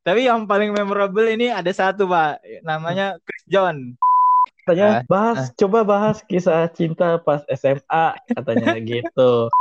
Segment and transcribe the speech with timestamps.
[0.00, 3.92] Tapi yang paling memorable ini ada satu pak, namanya Chris John.
[4.64, 9.52] Katanya Ah, bahas, coba bahas kisah cinta pas SMA katanya gitu.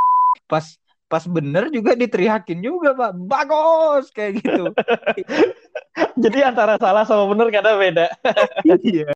[0.47, 0.63] Pas
[1.09, 4.71] pas bener juga diteriakin juga pak, bagus kayak gitu.
[6.23, 8.07] Jadi antara salah sama benar kadang beda.
[8.79, 9.11] Iya.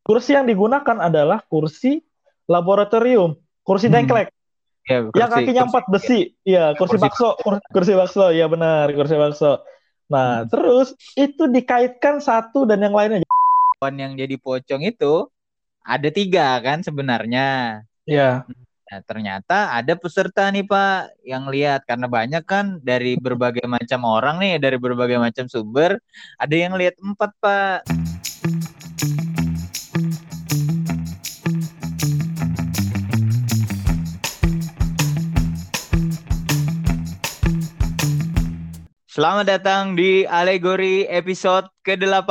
[0.00, 1.98] Kursi yang digunakan adalah kursi
[2.46, 4.06] laboratorium, kursi Hmm.
[4.06, 4.28] dengklek.
[4.86, 8.46] Ya, yang kursi- kakinya kursi- empat besi, iya kursi, Kursi bakso, kur- kursi bakso, iya
[8.46, 9.60] benar kursi bakso.
[10.10, 10.50] Nah Hmm.
[10.50, 13.22] terus itu dikaitkan satu dan yang lainnya,
[13.78, 15.30] Kawan yang jadi pocong itu
[15.86, 17.80] ada tiga kan sebenarnya.
[18.04, 18.42] ya
[18.90, 24.42] Nah, ternyata ada peserta nih Pak yang lihat karena banyak kan dari berbagai macam orang
[24.42, 26.02] nih, dari berbagai macam sumber,
[26.34, 27.86] ada yang lihat empat Pak.
[39.10, 42.30] Selamat datang di Alegori episode ke-8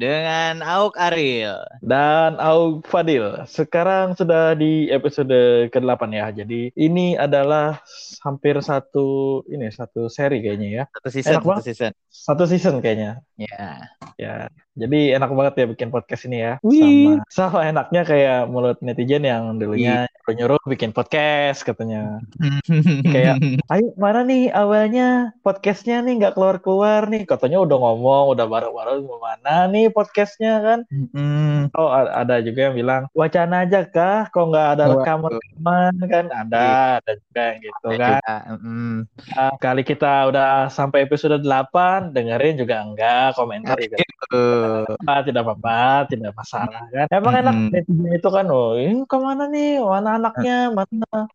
[0.00, 1.60] dengan Auk Ariel.
[1.84, 3.44] dan Aug Fadil.
[3.44, 6.26] Sekarang sudah di episode ke-8 ya.
[6.32, 7.84] Jadi ini adalah
[8.24, 10.84] hampir satu ini satu seri kayaknya ya.
[10.88, 11.92] Satu season, Enak satu season.
[12.08, 13.20] Satu season kayaknya.
[13.36, 13.92] Ya.
[14.16, 14.34] Ya.
[14.78, 16.52] Jadi enak banget ya bikin podcast ini ya.
[16.62, 17.18] Wih.
[17.28, 22.22] Sama sama enaknya kayak mulut netizen yang dulunya nyuruh-nyuruh bikin podcast katanya.
[23.14, 27.26] Kayak, Ayo mana nih awalnya podcastnya nih nggak keluar-keluar nih.
[27.26, 30.78] Katanya udah ngomong, udah bareng-bareng mau mana nih podcastnya kan.
[30.90, 31.68] Hmm.
[31.74, 34.30] Oh ada juga yang bilang wacana aja kah?
[34.30, 34.94] Kok nggak ada Waduh.
[35.02, 36.24] rekaman-rekaman kan?
[36.30, 36.66] Ada,
[37.02, 38.20] ada juga yang gitu Ada kan.
[38.22, 38.96] juga, mm.
[39.34, 43.96] Ah, Kali kita udah sampai episode 8, dengerin juga enggak, komentar juga
[44.28, 44.84] Tuh.
[44.98, 45.80] apa, tidak apa-apa,
[46.12, 47.06] tidak masalah kan.
[47.08, 47.70] Emang enak Mm-mm.
[47.72, 49.80] netizen itu kan, oh ini ke mana nih?
[49.80, 50.56] Mana anaknya?
[50.72, 51.28] Mana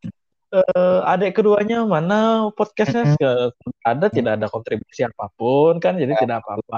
[0.54, 1.82] eh, adik keduanya?
[1.86, 3.18] Mana podcastnya?
[3.18, 3.52] Ke-
[3.84, 5.98] Ada tidak ada kontribusi apa pun kan?
[5.98, 6.78] Jadi tidak apa-apa.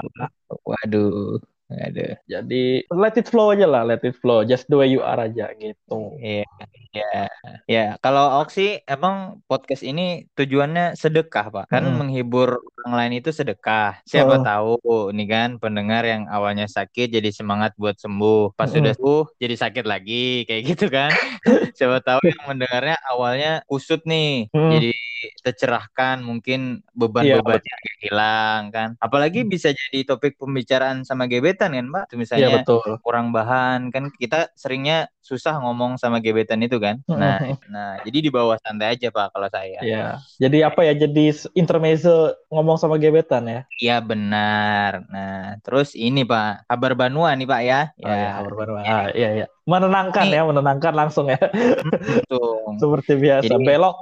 [0.64, 1.38] Waduh.
[1.66, 2.14] Waduh.
[2.30, 5.50] Jadi let it flow aja lah, let it flow, just the way you are aja
[5.58, 6.14] gitu.
[6.22, 6.46] Iya.
[6.94, 7.22] Ya.
[7.68, 11.64] Ya, kalau Oksi emang podcast ini tujuannya sedekah, Pak.
[11.68, 11.96] Kan Mm.
[12.00, 14.00] menghibur orang lain itu sedekah.
[14.06, 14.44] Siapa Oh.
[14.46, 14.74] tahu
[15.12, 18.54] nih kan pendengar yang awalnya sakit jadi semangat buat sembuh.
[18.56, 18.76] Pas Mm-mm.
[18.80, 21.10] sudah sembuh jadi sakit lagi kayak gitu kan.
[21.76, 24.48] Siapa tahu yang mendengarnya awalnya kusut nih.
[24.54, 24.70] Mm.
[24.72, 24.90] Jadi
[25.44, 26.82] tercerahkan mungkin
[27.20, 28.88] Iya, beban-bebannya agak hilang kan.
[29.00, 32.04] Apalagi bisa jadi topik pembicaraan sama gebetan kan, Mbak.
[32.10, 32.98] Iya misalnya betul.
[33.04, 37.02] kurang bahan kan kita seringnya susah ngomong sama gebetan itu kan.
[37.10, 37.38] Nah,
[37.72, 39.80] nah jadi di bawah santai aja Pak kalau saya.
[39.82, 40.92] Ya, jadi apa ya?
[40.94, 43.60] Jadi intermezzo ngomong sama gebetan ya.
[43.76, 45.04] Iya benar.
[45.12, 47.80] Nah, terus ini Pak, kabar Banua nih Pak ya.
[48.00, 48.72] Oh ya, Ya, kabar baru.
[48.80, 49.46] Ah, iya iya.
[49.66, 51.42] Menenangkan ya, menenangkan langsung ya.
[52.80, 53.50] Seperti biasa.
[53.50, 53.98] Jadi- Belok.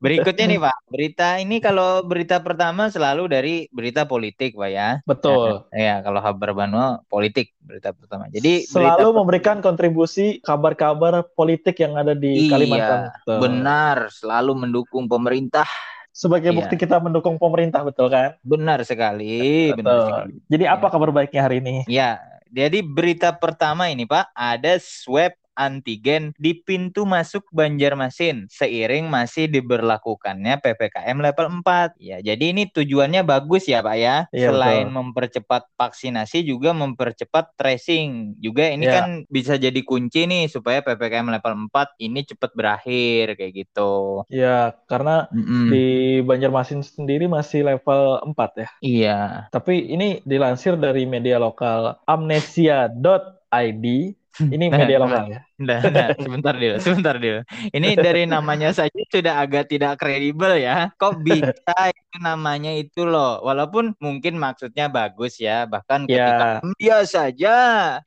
[0.00, 4.88] Berikutnya nih Pak, berita ini kalau berita pertama selalu dari berita politik Pak ya.
[5.06, 5.68] Betul.
[5.70, 8.26] Ya, kalau kabar Banua politik berita pertama.
[8.32, 13.00] Jadi Selalu berita memberikan kontribusi kabar-kabar politik yang ada di Iya, Kalimantan.
[13.14, 13.38] Betul.
[13.46, 15.68] benar, selalu mendukung pemerintah.
[16.10, 16.58] Sebagai Iya.
[16.58, 18.34] bukti kita mendukung pemerintah, betul kan?
[18.42, 20.06] Benar sekali, benar Betul.
[20.10, 20.32] sekali.
[20.50, 20.92] Jadi apa Iya.
[20.96, 21.76] kabar baiknya hari ini?
[21.86, 22.18] Ya,
[22.50, 30.56] jadi berita pertama ini Pak, ada swab antigen di pintu masuk Banjarmasin seiring masih diberlakukannya
[30.64, 32.00] PPKM level 4.
[32.00, 34.16] Ya, jadi ini tujuannya bagus ya Pak ya.
[34.32, 34.96] Iya, Selain betul.
[34.96, 38.40] mempercepat vaksinasi juga mempercepat tracing.
[38.40, 38.94] Juga ini Iya.
[38.96, 44.24] kan bisa jadi kunci nih supaya PPKM level 4 ini cepat berakhir kayak gitu.
[44.32, 45.68] Ya, karena Mm-mm.
[45.68, 45.86] di
[46.24, 48.68] Banjarmasin sendiri masih level 4 ya.
[48.80, 49.20] Iya.
[49.52, 53.86] Tapi ini dilansir dari media lokal amnesia.id.
[54.54, 55.40] Ini Nah, media lokal ya.
[55.60, 57.40] Nah, nah, sebentar dulu, sebentar dulu.
[57.74, 60.88] Ini dari namanya saja sudah agak tidak kredibel ya.
[60.96, 63.42] Kok bisa itu namanya itu loh.
[63.42, 65.66] Walaupun mungkin maksudnya bagus ya.
[65.66, 66.62] Bahkan ketika Ya.
[66.62, 67.50] media saja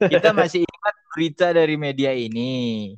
[0.10, 2.42] kita masih ingat berita dari media ini.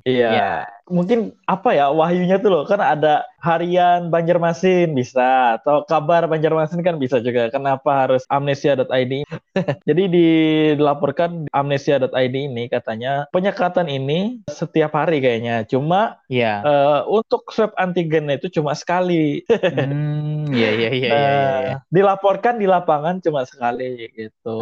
[0.06, 0.28] Iya.
[0.32, 0.50] Ya.
[0.86, 6.98] Mungkin apa ya wahyunya tuh loh kan ada harian Banjarmasin bisa atau kabar Banjarmasin kan
[6.98, 7.50] bisa juga.
[7.50, 9.14] Kenapa harus amnesia.id?
[9.90, 15.66] Jadi dilaporkan amnesia.id ini katanya penyekatan ini setiap hari kayaknya.
[15.66, 16.62] Cuma Iya.
[16.66, 19.42] eh, untuk swab antigen itu cuma sekali.
[19.76, 21.10] Hmm, iya iya iya iya.
[21.10, 21.74] iya.
[21.76, 24.58] Nah, dilaporkan di lapangan cuma sekali gitu.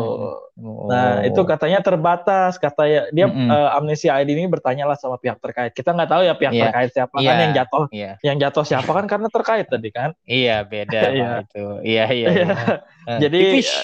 [0.59, 0.87] Oh.
[0.89, 2.59] Nah, itu katanya terbatas.
[2.59, 3.49] Kata ya, dia Mm-mm.
[3.49, 5.71] eh, Amnesia ID ini bertanyalah sama pihak terkait.
[5.75, 6.63] Kita nggak tahu ya pihak Iya.
[6.69, 7.41] terkait siapa kan Iya.
[7.41, 7.85] yang jatuh.
[7.89, 8.11] Iya.
[8.21, 10.09] Yang jatuh siapa kan karena terkait tadi kan.
[10.23, 11.29] Iya, beda Iya.
[11.41, 11.65] Itu.
[11.81, 12.27] Iya iya.
[12.29, 12.47] iya.
[13.03, 13.39] Eh, Jadi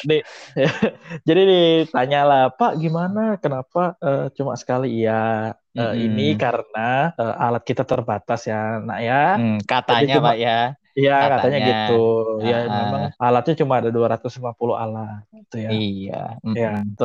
[0.07, 0.17] di,
[1.27, 3.35] jadi ditanyalah, "Pak, gimana?
[3.35, 6.05] Kenapa eh, cuma sekali?" Iya, eh, Mm-mm.
[6.07, 9.23] ini karena eh, alat kita terbatas ya, Nak ya.
[9.35, 10.59] Hmm, katanya cuma- Pak ya.
[10.95, 11.59] Iya, katanya katanya.
[11.67, 12.03] gitu.
[12.43, 15.69] Ya, Ah, memang alatnya cuma ada 250 alat gitu ya.
[15.69, 16.23] Iya.
[16.55, 16.95] Ya, mm-mm.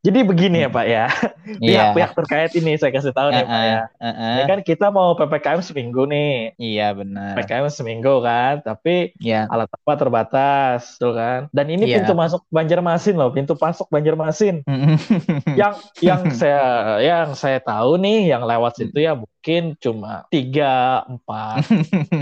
[0.00, 1.06] Jadi begini ya, Pak ya.
[1.60, 1.92] Iya.
[1.92, 3.80] Pihak-pihak terkait ini saya kasih tahu nih, Pak ya.
[4.00, 6.56] Ah, ah, Ini kan kita mau PPKM seminggu nih.
[6.56, 7.36] Iya benar.
[7.36, 9.44] PPKM seminggu kan, tapi Iya.
[9.44, 11.52] alat apa terbatas, tuh kan.
[11.52, 12.00] Dan ini Iya.
[12.00, 14.64] pintu masuk Banjarmasin loh, pintu masuk Banjarmasin.
[14.64, 14.96] Mm-mm.
[15.60, 16.62] yang yang saya
[17.04, 18.80] yang saya tahu nih yang lewat Hmm.
[18.86, 21.66] situ ya mungkin cuma tiga empat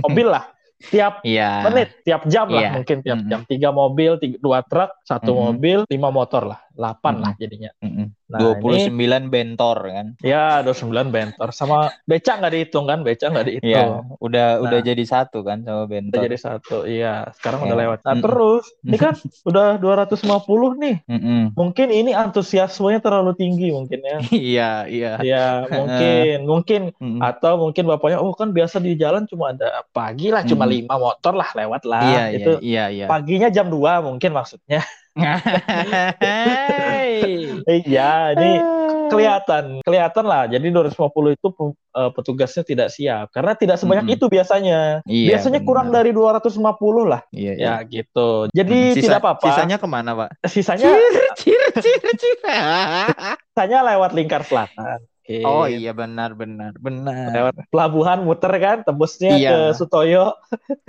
[0.02, 0.48] mobil lah
[0.78, 1.66] tiap Iya.
[1.66, 2.70] menit tiap jam lah Iya.
[2.78, 3.30] mungkin tiap Mm-mm.
[3.30, 5.42] jam tiga mobil tiga, dua truk satu Mm-mm.
[5.58, 7.24] mobil lima motor lah delapan Mm-mm.
[7.26, 8.06] lah jadinya Mm-mm.
[8.28, 10.06] Nah 29 ini bentor kan.
[10.20, 14.84] ya 29 bentor sama beca nggak dihitung kan beca nggak dihitung Iya, udah udah Nah.
[14.84, 16.20] jadi satu kan sama udah bentor.
[16.22, 17.66] jadi satu iya sekarang Iya.
[17.66, 18.24] udah lewat nah Mm-mm.
[18.24, 19.14] terus ini kan
[19.48, 21.42] udah 250 nih Mm-mm.
[21.56, 24.18] mungkin ini antusiasmenya terlalu tinggi mungkin ya
[24.52, 25.10] Iya, iya.
[25.20, 25.44] ya
[25.80, 27.20] mungkin mungkin Mm-mm.
[27.24, 30.76] atau mungkin bapaknya oh kan biasa di jalan cuma ada pagi lah cuma Hmm.
[30.76, 33.06] lima motor lah lewat lah Iya, iya, itu iya, iya.
[33.08, 34.84] paginya jam 2 mungkin maksudnya.
[37.68, 38.50] Iya ini
[39.08, 40.94] kelihatan kelihatan lah jadi 250
[41.32, 41.48] itu
[41.90, 44.16] eh, petugasnya tidak siap karena tidak sebanyak Mm-mm.
[44.20, 46.04] itu biasanya Iya, biasanya kurang benar.
[46.04, 46.60] dari 250
[47.04, 47.72] lah Iya, iya.
[47.80, 50.28] ya gitu jadi Sisa- tidak apa-apa Sisanya ke mana, Pak?
[50.44, 50.88] sisanya
[51.34, 52.36] Cir, cir, cir.
[53.48, 55.00] sisanya lewat lingkar selatan
[55.44, 57.28] Oh iya benar benar benar.
[57.30, 59.50] lewat pelabuhan muter kan tembusnya Iya.
[59.50, 60.32] ke Sutoyo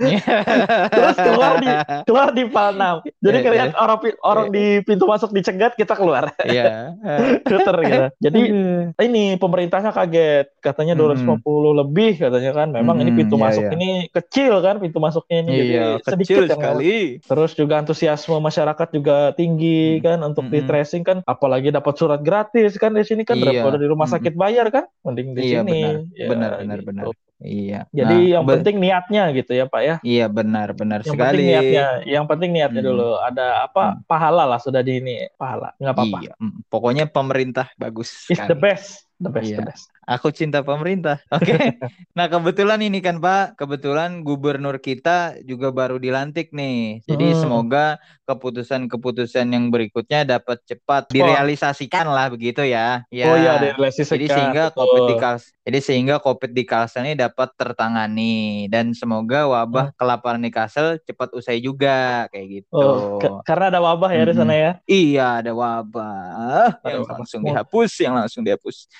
[0.90, 1.68] Terus keluar di
[2.04, 2.96] keluar di Palnam.
[3.16, 6.32] Jadi Iya, kalian orang pi- orang di pintu masuk dicegat kita keluar.
[6.40, 6.96] Iya.
[7.44, 8.04] Puter gitu.
[8.18, 8.82] Jadi Aduh.
[8.98, 10.46] ini pemerintahnya kaget.
[10.58, 11.40] Katanya Hmm.
[11.40, 11.44] 250
[11.76, 12.68] lebih katanya kan.
[12.70, 13.72] Memang ini Hmm, pintu iya, masuk iya.
[13.72, 15.52] ini kecil kan pintu masuknya ini.
[15.52, 16.54] Jadi Iya, sedikit kecil lewat.
[16.56, 16.96] sekali.
[17.20, 20.02] Terus juga antusiasme masyarakat juga tinggi Hmm.
[20.02, 20.52] kan untuk Hmm.
[20.52, 23.60] di tracing kan apalagi dapat surat gratis kan di sini kan Iya.
[23.60, 24.16] daripada di rumah Hmm.
[24.30, 25.80] Sakit bayar kan mending di Iya, sini.
[25.82, 25.94] benar.
[26.14, 26.88] Ya, Benar, benar, gitu.
[26.88, 27.04] benar.
[27.40, 27.80] Iya.
[27.88, 29.96] Jadi Nah, yang penting niatnya gitu ya Pak ya.
[30.04, 31.24] Iya benar benar Yang sekali.
[31.40, 32.90] penting niatnya, yang penting niatnya Hmm.
[32.92, 33.10] dulu.
[33.16, 33.82] Ada apa?
[33.96, 34.00] Hmm.
[34.04, 35.72] Pahala lah sudah di ini, pahala.
[35.80, 36.18] Nggak apa-apa.
[36.20, 36.32] Iya.
[36.36, 38.60] Mm, Pokoknya pemerintah bagus It's the sekali.
[38.60, 39.56] best, the best, Iya.
[39.56, 39.88] the best.
[40.10, 41.22] Aku cinta pemerintah.
[41.38, 41.78] Oke.
[42.18, 46.98] nah, kebetulan ini kan Pak, kebetulan gubernur kita juga baru dilantik nih.
[47.06, 47.38] Jadi Hmm.
[47.38, 47.84] semoga
[48.26, 53.06] keputusan-keputusan yang berikutnya dapat cepat direalisasikan lah begitu ya.
[53.14, 53.26] Ya.
[53.30, 57.54] Oh iya, relasi Jadi sehingga COVID di Kals- jadi sehingga COVID di Kalsel ini dapat
[57.54, 62.74] tertangani dan semoga wabah kelaparan di Kalsel cepat usai juga kayak gitu.
[62.74, 64.70] Oh, karena ada wabah ya di sana ya.
[64.90, 67.14] Iya, ada wabah yang wabah.
[67.22, 68.90] langsung dihapus, yang langsung dihapus.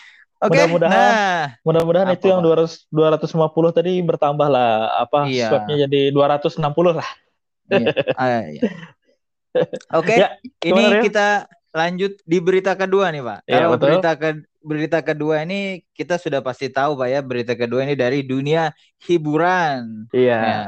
[0.41, 2.89] Oke, Mudah-mudahan nah, Mudah-mudahan itu yang Pak?
[2.89, 5.53] 200 250 tadi bertambah lah apa Iya.
[5.53, 7.09] swabnya jadi 260 lah.
[7.71, 8.63] iya, ah, iya.
[10.01, 10.29] Oke, Ya,
[10.65, 11.03] ini Rio?
[11.05, 13.39] kita lanjut di berita kedua nih, Pak.
[13.47, 13.85] Iya, Kalau betul.
[13.87, 14.29] berita ke
[14.61, 18.73] berita kedua ini kita sudah pasti tahu, Pak ya, berita kedua ini dari dunia
[19.05, 20.09] hiburan.
[20.11, 20.39] Iya.
[20.41, 20.59] Ya,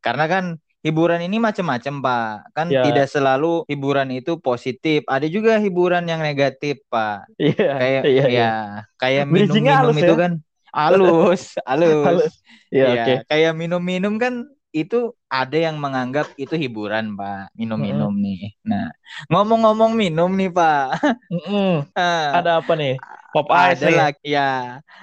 [0.00, 0.44] karena kan
[0.88, 2.32] hiburan ini macam-macam, Pak.
[2.56, 2.82] Kan Ya.
[2.82, 5.04] tidak selalu hiburan itu positif.
[5.04, 7.28] Ada juga hiburan yang negatif, Pak.
[7.36, 7.68] Iya.
[7.76, 8.50] Kayak iya, ya, iya.
[8.96, 10.18] kayak minum-minum itu ya?
[10.18, 10.32] kan
[10.72, 12.04] halus, halus.
[12.04, 12.34] Halus.
[12.68, 13.14] Iya, Iya, oke.
[13.28, 14.34] kayak minum-minum kan
[14.68, 17.56] itu ada yang menganggap itu hiburan, Pak.
[17.56, 18.52] Minum-minum nih.
[18.64, 18.92] Nah,
[19.28, 21.00] ngomong-ngomong minum nih, Pak.
[21.96, 23.00] Ah, Ada apa nih?
[23.28, 23.96] Pop ice ada nih.
[23.96, 24.52] laki ya,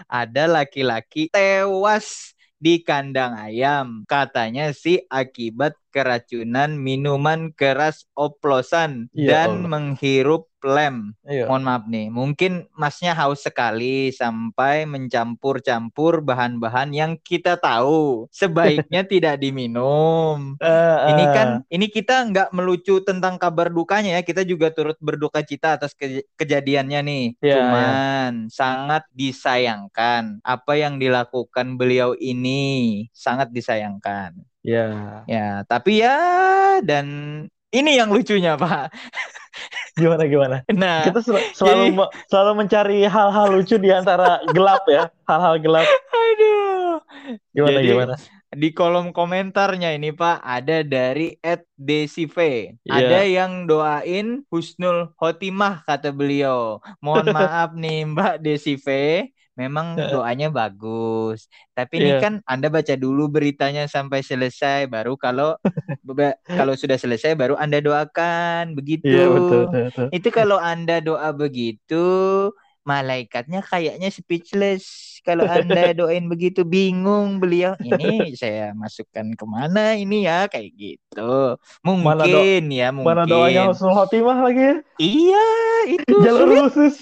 [0.09, 4.03] ada laki-laki tewas di kandang ayam.
[4.07, 9.69] Katanya sih akibat keracunan minuman keras oplosan Ya dan Allah.
[9.69, 11.13] menghirup lem.
[11.21, 11.45] Iya.
[11.45, 19.37] Mohon maaf nih, mungkin masnya haus sekali sampai mencampur-campur bahan-bahan yang kita tahu sebaiknya tidak
[19.37, 20.57] diminum.
[20.57, 21.29] Eh, Ini eh.
[21.29, 25.93] kan, ini kita nggak melucu tentang kabar dukanya ya, kita juga turut berduka cita atas
[25.93, 27.25] ke- kejadiannya nih.
[27.39, 34.33] Iya, Cuman sangat disayangkan apa yang dilakukan beliau ini, sangat disayangkan.
[34.65, 36.17] ya Ya, tapi ya
[36.81, 37.05] dan
[37.69, 38.89] ini yang lucunya Pak.
[39.95, 40.55] gimana gimana?
[40.71, 45.87] Nah, Kita sel- selalu jadi- selalu mencari hal-hal lucu di antara gelap ya, hal-hal gelap.
[46.19, 46.99] aduh.
[47.55, 48.13] Gimana Jadi, gimana?
[48.55, 51.35] Di kolom komentarnya ini Pak ada dari
[51.75, 52.31] @desiv.
[52.39, 52.71] Iya.
[52.87, 56.79] Ada yang doain husnul khotimah kata beliau.
[57.03, 58.87] Mohon maaf nih Mbak Desiv,
[59.59, 61.51] memang doanya bagus.
[61.75, 62.23] Tapi ini Iya.
[62.23, 65.59] kan Anda baca dulu beritanya sampai selesai baru kalau
[66.47, 69.11] kalau sudah selesai baru Anda doakan begitu.
[69.11, 70.07] Iya betul, betul, betul.
[70.15, 72.05] Itu kalau Anda doa begitu,
[72.85, 74.85] malaikatnya kayaknya speechless.
[75.25, 77.73] Kalau Anda doain begitu bingung beliau.
[77.81, 81.57] Ini saya masukkan ke mana ini ya kayak gitu.
[81.81, 83.09] Mana do- Mungkin ya mungkin.
[83.09, 84.75] Mana doanya husnul khotimah lagi ya?
[85.01, 85.45] Iya
[85.97, 86.61] itu Jalur sulit.
[86.69, 86.95] khusus,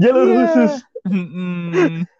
[0.00, 0.36] jalur Iya.
[0.42, 0.72] khusus.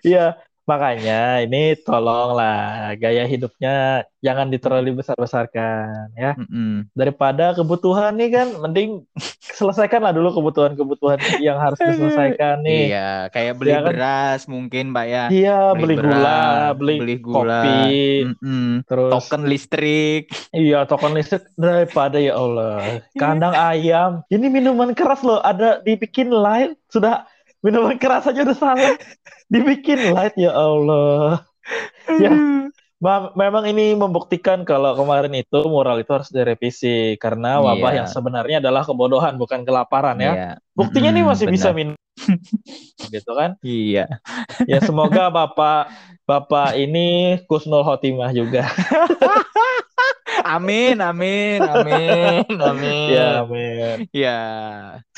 [0.00, 6.34] Iya, Makanya ini tolonglah gaya hidupnya jangan diterlalu besar-besarkan ya.
[6.34, 6.90] Mm-mm.
[6.90, 9.06] Daripada kebutuhan nih kan mending
[9.46, 12.90] selesaikanlah dulu kebutuhan-kebutuhan yang harus diselesaikan nih.
[12.90, 13.94] Iya, kayak beli Ya kan?
[13.94, 15.24] beras mungkin, Pak ya.
[15.30, 17.78] Iya, beli, gula, beras, beli, gula, kopi,
[18.26, 18.66] Mm-mm.
[18.90, 20.22] terus token listrik.
[20.50, 24.10] iya token listrik daripada ya Allah kandang ayam.
[24.26, 27.22] Ini minuman keras loh, ada dibikin light sudah
[27.64, 28.94] minuman keras aja udah salah.
[29.46, 31.44] Dibikin light ya Allah.
[32.18, 32.30] Ya.
[32.96, 37.98] Ma- memang ini membuktikan kalau kemarin itu moral itu harus direvisi karena wabah Iya.
[38.02, 40.32] yang sebenarnya adalah kebodohan bukan kelaparan ya.
[40.32, 40.50] Iya.
[40.76, 41.78] Buktinya nih Mm-mm, masih bisa benar.
[41.78, 41.96] minum
[43.14, 43.56] gitu kan.
[43.64, 44.04] Iya.
[44.68, 45.88] Ya semoga Bapak
[46.28, 48.68] Bapak ini Kusnul Khotimah juga.
[50.46, 53.08] Amin, amin, amin, amin.
[53.10, 53.96] Ya, amin.
[54.14, 54.38] Ya,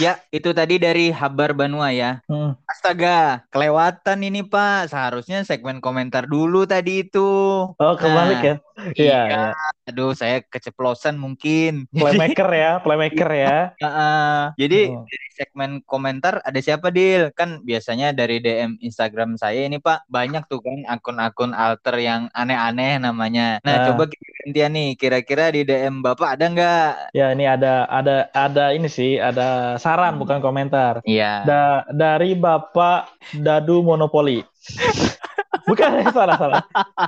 [0.00, 2.24] ya itu tadi dari Habar Banua ya.
[2.24, 2.56] Hmm.
[2.64, 4.88] Astaga, kelewatan ini Pak.
[4.88, 7.28] Seharusnya segmen komentar dulu tadi itu.
[7.68, 8.54] Oh, kebalik ya.
[8.96, 9.44] Iya, Iya.
[9.88, 11.88] Aduh, saya keceplosan mungkin.
[11.96, 13.72] Playmaker ya, playmaker ya.
[13.74, 14.38] Heeh.
[14.58, 15.08] jadi Oh.
[15.08, 17.32] dari segmen komentar ada siapa Dil?
[17.32, 23.00] Kan biasanya dari DM Instagram saya ini Pak banyak tuh kan akun-akun alter yang aneh-aneh
[23.00, 23.56] namanya.
[23.64, 23.84] Nah, Ah.
[23.88, 24.90] coba kita gantian nih.
[24.94, 26.90] Kira-kira di DM Bapak ada nggak?
[27.12, 30.20] Ya, ini ada ada ada ini sih, ada saran Hmm.
[30.20, 31.00] bukan komentar.
[31.02, 31.42] Iya.
[31.42, 34.44] Da- dari Bapak Dadu Monopoli.
[35.64, 36.62] Bukan salah salah.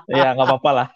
[0.06, 0.86] Ya nggak apa-apa lah,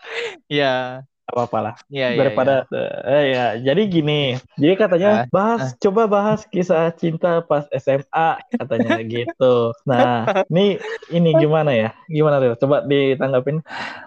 [0.48, 1.04] Iya.
[1.30, 1.74] Apa-apa lah.
[1.92, 2.68] Iya, iya, Daripada
[3.08, 4.12] eh, ya, jadi gini.
[4.60, 9.72] Jadi katanya Ah, bahas, coba bahas kisah cinta pas SMA katanya gitu.
[9.88, 10.78] Nah, ini
[11.10, 11.86] ini gimana ya?
[12.06, 12.54] Gimana tuh?
[12.62, 13.64] Coba ditanggapin.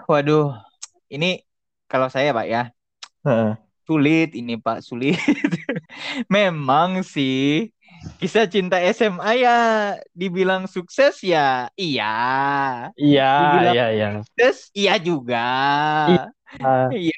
[0.09, 0.43] Waduh,
[1.13, 1.25] ini
[1.91, 2.59] kalau saya Pak ya
[3.23, 3.57] Heeh.
[3.87, 5.15] sulit ini Pak sulit.
[6.33, 7.71] Memang sih
[8.19, 9.51] kisah cinta SMA ya
[10.13, 12.03] dibilang sukses ya iya.
[13.03, 14.07] Iya, Dibilang iya, iya.
[14.13, 15.37] Sukses iya juga.
[16.05, 16.27] Ah,
[16.93, 17.13] Iya,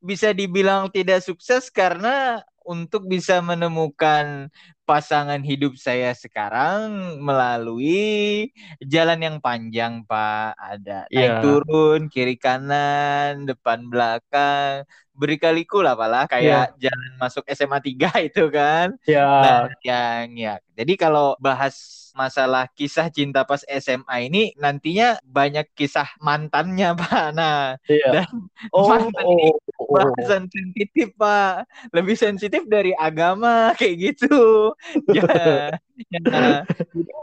[0.00, 4.48] bisa dibilang tidak sukses karena untuk bisa menemukan
[4.88, 8.48] pasangan hidup saya sekarang melalui
[8.92, 10.56] jalan yang panjang, Pak.
[10.56, 11.40] Ada naik Iya.
[11.42, 14.88] turun, kiri kanan, depan belakang,
[15.20, 16.24] berkali-kali lah, Pak lah.
[16.32, 18.88] Kayak jalan masuk SMA 3 itu kan.
[19.06, 20.50] ya, Nah, yang ya.
[20.78, 21.74] Jadi kalau bahas
[22.16, 27.26] masalah kisah cinta pas SMA ini nantinya banyak kisah mantannya, Pak.
[27.36, 28.24] Nah, iya.
[28.24, 28.28] dan
[28.72, 29.94] Oh, mantan ini oh, oh.
[29.96, 31.66] bahasan sensitif, Pak.
[31.92, 34.72] Lebih sensitif dari agama kayak gitu.
[35.10, 35.76] Ya.
[36.16, 36.64] ya.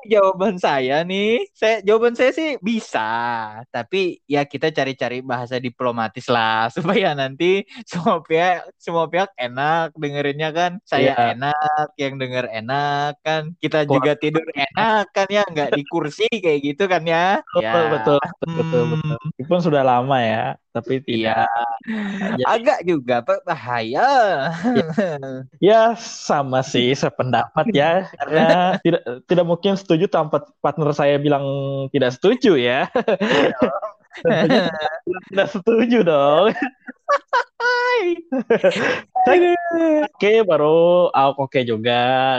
[0.05, 3.09] Jawaban saya nih, saya jawaban saya sih bisa,
[3.73, 10.53] tapi ya kita cari-cari bahasa diplomatis lah supaya nanti semua pihak semua pihak enak dengerinnya
[10.53, 10.71] kan.
[10.85, 11.33] Saya Iya.
[11.33, 13.57] enak, yang denger enak kan.
[13.57, 13.97] Kita Wah.
[13.97, 14.76] juga tidur enak
[15.09, 17.41] kan ya, nggak di kursi kayak gitu kan ya.
[17.51, 17.89] Betul, Ya.
[17.89, 18.91] betul, betul, betul, Hmm.
[18.93, 19.17] betul.
[19.33, 21.49] Meskipun sudah lama ya, tapi tidak.
[21.49, 21.65] Iya,
[22.37, 24.07] Jadi- agak juga Pak bahaya.
[25.57, 31.43] Ya sama sih sependapat ya karena tidak tidak mungkin setuju tanpa partner saya bilang
[31.89, 32.85] tidak setuju ya.
[34.17, 34.73] Tidak-
[35.29, 36.49] tidak setuju dong.
[40.07, 41.93] Oke baru Ahok oke juga.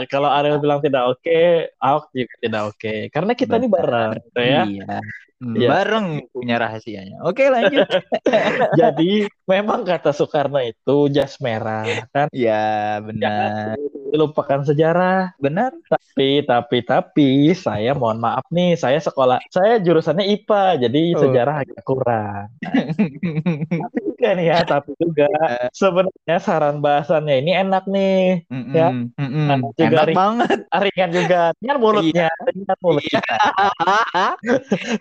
[0.08, 2.94] Kalau Ariel bilang tidak oke, Ahok juga tidak oke.
[3.12, 4.62] Karena kita ini bareng, gitu ya.
[4.66, 4.98] Iya.
[5.38, 5.70] Hmm, Iya.
[5.70, 7.22] Bareng punya rahasianya.
[7.22, 7.86] Oke lanjut.
[8.80, 12.26] Jadi memang kata Soekarno itu jas merah kan.
[12.34, 13.78] ya benar.
[14.10, 15.38] Lupakan sejarah.
[15.38, 15.78] Benar.
[15.86, 21.20] Tapi tapi tapi saya mohon maaf nih, saya sekolah saya jurusannya IPA, jadi Oh.
[21.22, 22.50] sejarah agak kurang.
[22.58, 25.30] Tapi juga nih ya, tapi juga
[25.70, 28.42] sebenarnya saran bahasannya ini enak nih.
[28.50, 28.88] Mm-mm, Ya.
[28.90, 29.46] mm-mm.
[29.46, 30.58] Nah, juga Enak ring- banget.
[30.90, 33.20] Ringan juga, ringan mulutnya, ringan mulut Iya.
[33.22, 33.36] kita.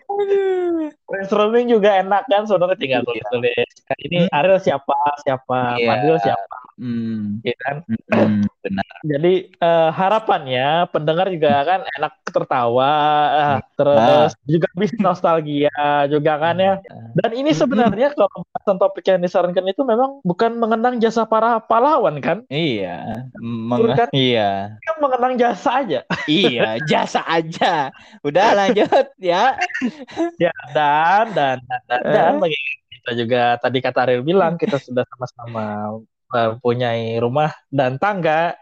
[0.07, 0.89] Aduh.
[1.07, 3.07] Brainstorming juga enak kan, saudara tinggal Iya.
[3.09, 3.69] tulis-tulis.
[3.88, 5.88] Nah, ini Ariel siapa, siapa, Iya.
[5.89, 7.75] Fadil siapa, Hmm, gitu kan.
[7.89, 8.86] mm-mm, benar.
[9.17, 12.91] Jadi eh, harapannya pendengar juga kan enak tertawa,
[13.33, 15.74] eh, terus juga bisa nostalgia
[16.05, 16.77] juga kan ya.
[17.17, 22.19] Dan ini sebenarnya kalau pembahasan topik yang disarankan itu memang bukan mengenang jasa para pahlawan
[22.19, 23.27] kan, Iya.
[23.39, 24.09] Meng- kan?
[24.11, 24.75] iya.
[24.83, 25.99] yang mengenang jasa aja.
[26.27, 27.89] Iya, jasa aja.
[28.21, 29.55] Udah lanjut ya.
[30.35, 32.39] Ya dan dan dan, dan, dan Eh.
[32.41, 32.59] bagi
[32.91, 35.95] kita juga tadi kata Ariel bilang kita sudah sama-sama
[36.27, 38.59] mempunyai rumah dan tangga.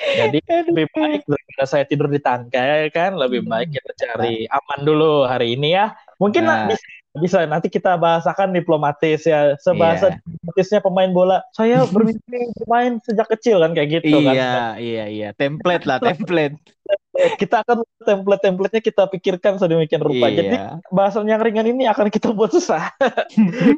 [0.00, 0.40] Jadi
[0.72, 5.28] lebih baik daripada saya tidur di tangga ya kan, lebih baik kita cari aman dulu
[5.28, 5.92] hari ini ya.
[6.16, 6.64] Mungkin Nah.
[6.66, 6.86] bisa,
[7.18, 10.22] bisa nanti kita bahasakan diplomatis ya, sebahasa Iya.
[10.22, 11.42] diplomatisnya pemain bola.
[11.50, 14.34] Saya bermimpi bermain sejak kecil kan kayak gitu kan.
[14.34, 15.28] Iya, iya, iya.
[15.34, 16.54] Template lah, template.
[17.42, 20.30] kita akan template-templatenya kita pikirkan sedemikian rupa.
[20.30, 20.36] Iya.
[20.38, 20.56] Jadi
[20.90, 22.94] bahasan yang ringan ini akan kita buat susah.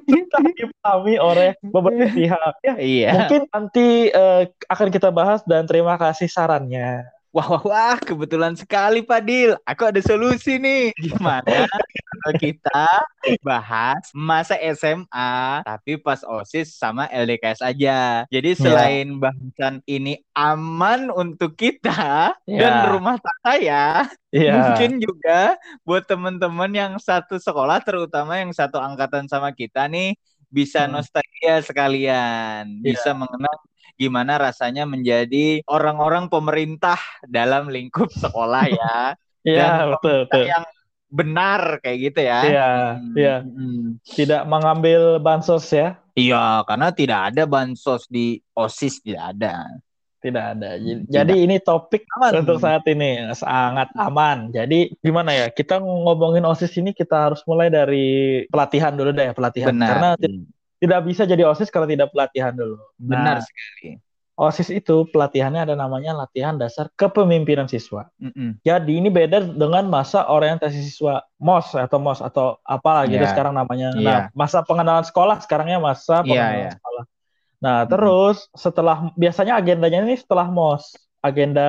[0.05, 2.53] kita dipahami oleh beberapa pihak.
[2.61, 3.11] Ya, Iya.
[3.17, 7.09] mungkin nanti eh, akan kita bahas dan terima kasih sarannya.
[7.33, 9.57] Wah, wah, wah, kebetulan sekali Pak Dil.
[9.65, 10.93] Aku ada solusi nih.
[11.01, 11.65] Gimana
[12.21, 12.85] kalau kita
[13.41, 18.29] bahas masa SMA, tapi pas OSIS sama LDKS aja.
[18.29, 22.93] Jadi selain bahasan ini aman untuk kita dan Ya.
[22.93, 23.87] rumah tangga ya,
[24.29, 24.53] Iya.
[24.61, 25.57] mungkin juga
[25.89, 30.21] buat teman-teman yang satu sekolah, terutama yang satu angkatan sama kita nih,
[30.53, 31.01] bisa Hmm.
[31.01, 33.57] nostalgia sekalian, bisa mengenal
[33.99, 38.97] gimana rasanya menjadi orang-orang pemerintah dalam lingkup sekolah ya.
[39.43, 40.45] Iya, betul, betul.
[40.47, 40.65] yang
[41.13, 42.41] benar kayak gitu ya.
[42.47, 43.37] Iya, Hmm, iya.
[43.45, 44.01] hmm.
[44.07, 46.01] Tidak mengambil bansos ya.
[46.17, 49.67] Iya, karena tidak ada bansos di OSIS tidak ada.
[50.23, 50.79] Tidak ada.
[50.79, 51.35] Jadi, Tidak.
[51.35, 52.47] ini topik Aman.
[52.47, 54.55] untuk saat ini sangat aman.
[54.55, 55.47] Jadi gimana ya?
[55.51, 59.75] Kita ngomongin OSIS ini kita harus mulai dari pelatihan dulu deh, pelatihan.
[59.75, 59.89] Benar.
[59.91, 60.47] Karena ti-
[60.83, 62.75] tidak bisa jadi OSIS kalau tidak pelatihan dulu.
[62.99, 64.03] Benar Nah, sekali.
[64.33, 68.09] OSIS itu pelatihannya ada namanya latihan dasar kepemimpinan siswa.
[68.19, 68.59] Mm-mm.
[68.65, 73.31] Jadi ini beda dengan masa orientasi siswa MOS atau MOS atau apalah gitu Iya.
[73.31, 73.93] sekarang namanya.
[73.95, 74.03] Iya.
[74.03, 76.73] Nah, masa pengenalan sekolah sekarangnya masa Iya, pengenalan iya.
[76.75, 77.05] sekolah.
[77.62, 77.89] Nah, Mhm.
[77.95, 80.97] terus setelah biasanya agendanya ini setelah MOS.
[81.23, 81.62] Agenda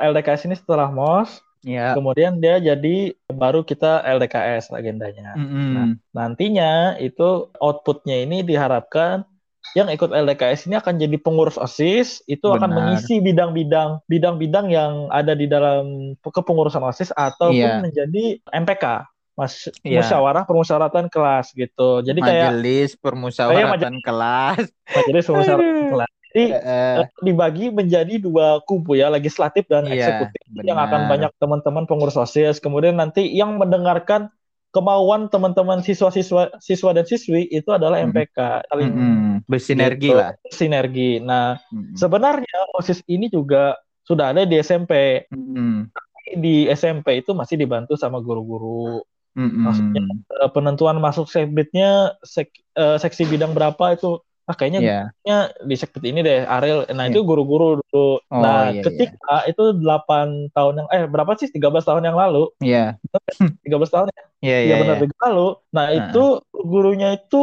[0.00, 1.96] LDKS ini setelah MOS, Ya.
[1.96, 5.32] kemudian dia jadi baru kita LDKS agendanya.
[5.32, 5.96] Mm-mm.
[6.12, 9.24] Nantinya itu outputnya ini diharapkan
[9.72, 12.76] yang ikut LDKS ini akan jadi pengurus OSIS, itu akan Benar.
[12.94, 17.82] mengisi bidang-bidang bidang-bidang yang ada di dalam kepengurusan OSIS ataupun Iya.
[17.82, 20.04] menjadi MPK, Mas Iya.
[20.04, 22.04] musyawarah permusyawaratan kelas gitu.
[22.06, 24.62] Jadi kayak Majelis permusyawaratan kelas.
[24.94, 26.10] majelis permusyawaratan kelas.
[26.34, 31.10] Jadi eh, dibagi menjadi dua kubu ya, legislatif dan Iya, eksekutif yang akan benar.
[31.14, 32.58] banyak teman-teman pengurus OSIS.
[32.58, 34.34] Kemudian nanti yang mendengarkan
[34.74, 38.10] kemauan teman-teman siswa-siswa siswa dan siswi itu adalah Mm.
[38.10, 39.34] MPK saling Mm-mm.
[39.46, 40.34] bersinergi gitu, lah.
[40.50, 41.22] sinergi.
[41.22, 41.94] Nah, Mm-mm.
[41.94, 45.22] sebenarnya OSIS ini juga sudah ada di SMP.
[45.30, 45.86] Mm-mm.
[46.34, 49.06] Di SMP itu masih dibantu sama guru-guru.
[49.38, 49.62] Mm-mm.
[49.70, 50.02] Maksudnya,
[50.34, 56.04] Eh, penentuan masuk sekbidnya sek- eh, seksi bidang berapa itu ah kayaknya nya di sekbid
[56.04, 56.84] ini deh Ariel.
[56.92, 57.16] Nah, Iya.
[57.16, 58.20] itu guru-guru dulu.
[58.28, 61.48] Oh, nah, iya, ketika itu 8 tahun yang eh berapa sih?
[61.48, 62.52] 13 tahun yang lalu.
[62.60, 63.00] Iya.
[63.64, 64.22] 13 tahun ya?
[64.44, 64.96] Iya, Iya iya, benar.
[65.00, 65.48] 13 lalu.
[65.72, 65.96] Nah, Heeh.
[66.04, 67.42] itu gurunya itu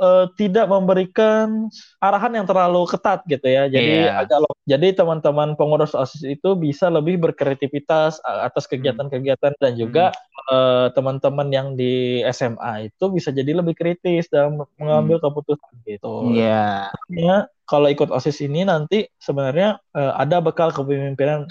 [0.00, 1.68] eh, tidak memberikan
[2.00, 3.68] arahan yang terlalu ketat gitu ya.
[3.68, 4.24] Jadi Iya.
[4.24, 8.72] agak jadi teman-teman pengurus OSIS itu bisa lebih berkreativitas atas Hmm.
[8.76, 10.04] kegiatan-kegiatan dan juga
[10.50, 16.26] eh, teman-teman yang di SMA itu bisa jadi lebih kritis dalam mengambil keputusan gitu.
[16.26, 16.34] Hmm.
[16.34, 16.90] Iya.
[16.90, 17.36] Artinya,
[17.68, 21.44] kalau ikut OSIS ini nanti sebenarnya eh, ada bekal kepemimpinan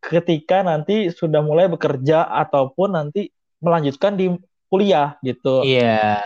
[0.00, 3.28] ketika nanti sudah mulai bekerja ataupun nanti
[3.60, 4.32] melanjutkan di
[4.72, 5.60] kuliah gitu.
[5.62, 6.18] Iya.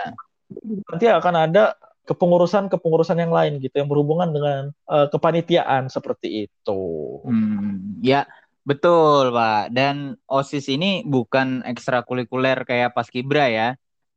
[0.91, 6.83] Nanti akan ada kepengurusan-kepengurusan yang lain gitu yang berhubungan dengan eh, kepanitiaan seperti itu.
[7.25, 8.29] Hmm, ya,
[8.63, 9.73] betul, Pak.
[9.73, 13.69] Dan OSIS ini bukan ekstrakurikuler kayak Paskibra ya,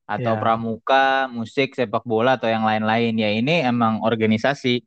[0.07, 0.39] atau Ya.
[0.39, 3.15] pramuka, musik, sepak bola atau yang lain-lain.
[3.15, 4.83] Ya, ini emang organisasi.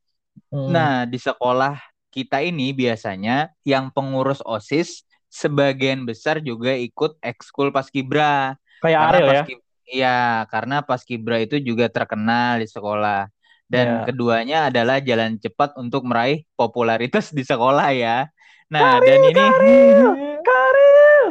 [0.52, 0.68] Hmm.
[0.72, 1.76] Nah, di sekolah
[2.12, 8.58] kita ini biasanya yang pengurus OSIS sebagian besar juga ikut ekskul Paskibra.
[8.80, 9.44] kayak Ariel ya.
[9.90, 13.26] Iya, karena Paskibra itu juga terkenal di sekolah.
[13.70, 14.02] Dan Ya.
[14.06, 18.26] keduanya adalah jalan cepat untuk meraih popularitas di sekolah ya.
[18.70, 19.44] Nah, dan ini
[20.46, 21.30] Karil.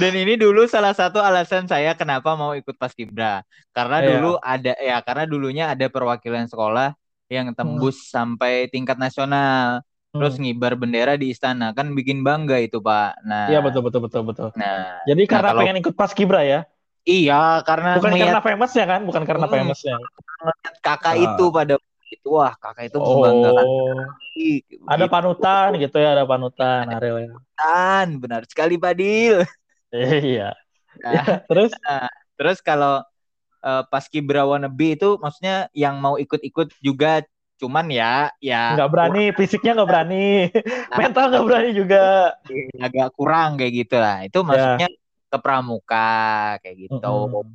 [0.00, 3.40] dan ini dulu salah satu alasan saya kenapa mau ikut Paskibra.
[3.72, 4.08] Karena Iya.
[4.12, 6.92] dulu ada ya, karena dulunya ada perwakilan sekolah
[7.32, 9.80] yang tembus sampai tingkat nasional.
[10.14, 10.46] Terus Hmm.
[10.46, 13.18] ngibar bendera di istana kan bikin bangga itu, Pak.
[13.26, 14.48] Nah, Iya betul betul betul betul.
[14.54, 16.62] Nah, Jadi karena kalau- pengen ikut Paskibra ya.
[17.02, 19.54] iya karena Bukan melihat karena famousnya kan, bukan karena Hmm.
[19.58, 19.96] famousnya.
[20.80, 21.24] kakak Ah.
[21.26, 21.74] itu pada
[22.06, 24.04] itu wah kakak itu membanggakan Oh,
[24.86, 25.12] ada Gitu.
[25.12, 27.28] panutan gitu ya, ada panutan Ariel ya.
[27.56, 29.42] Kan, benar sekali Padil.
[29.90, 30.54] Iya.
[31.02, 31.70] Nah, Ya, terus
[32.38, 33.02] terus kalau
[33.60, 37.24] eh, Paskibra wannabe itu maksudnya yang mau ikut-ikut juga
[37.54, 40.50] cuman ya ya nggak berani, fisiknya nggak berani,
[40.94, 42.04] mental nggak berani juga.
[42.42, 44.16] kurang- agak kurang kayak gitu lah.
[44.20, 44.26] Ya.
[44.26, 44.88] Itu maksudnya
[45.30, 46.12] ke pramuka
[46.60, 46.98] kayak gitu.
[47.02, 47.46] Mm-mm.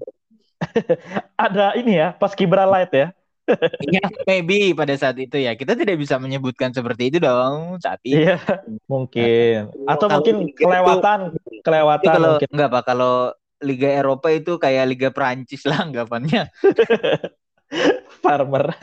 [1.40, 3.08] Ada ini ya, Paskibra Light ya.
[3.90, 5.58] Iya, maybe pada saat itu ya.
[5.58, 8.22] Kita tidak bisa menyebutkan seperti itu dong saat itu.
[8.22, 8.38] Iya,
[8.86, 9.74] mungkin.
[9.90, 12.50] Atau Kalau mungkin liga itu- kelewatan, Itu kelewatan kalau mungkin.
[12.54, 13.14] enggak Pak, kalau
[13.60, 16.46] Liga Eropa itu kayak Liga Perancis lah anggapannya.
[18.24, 18.76] Farmer.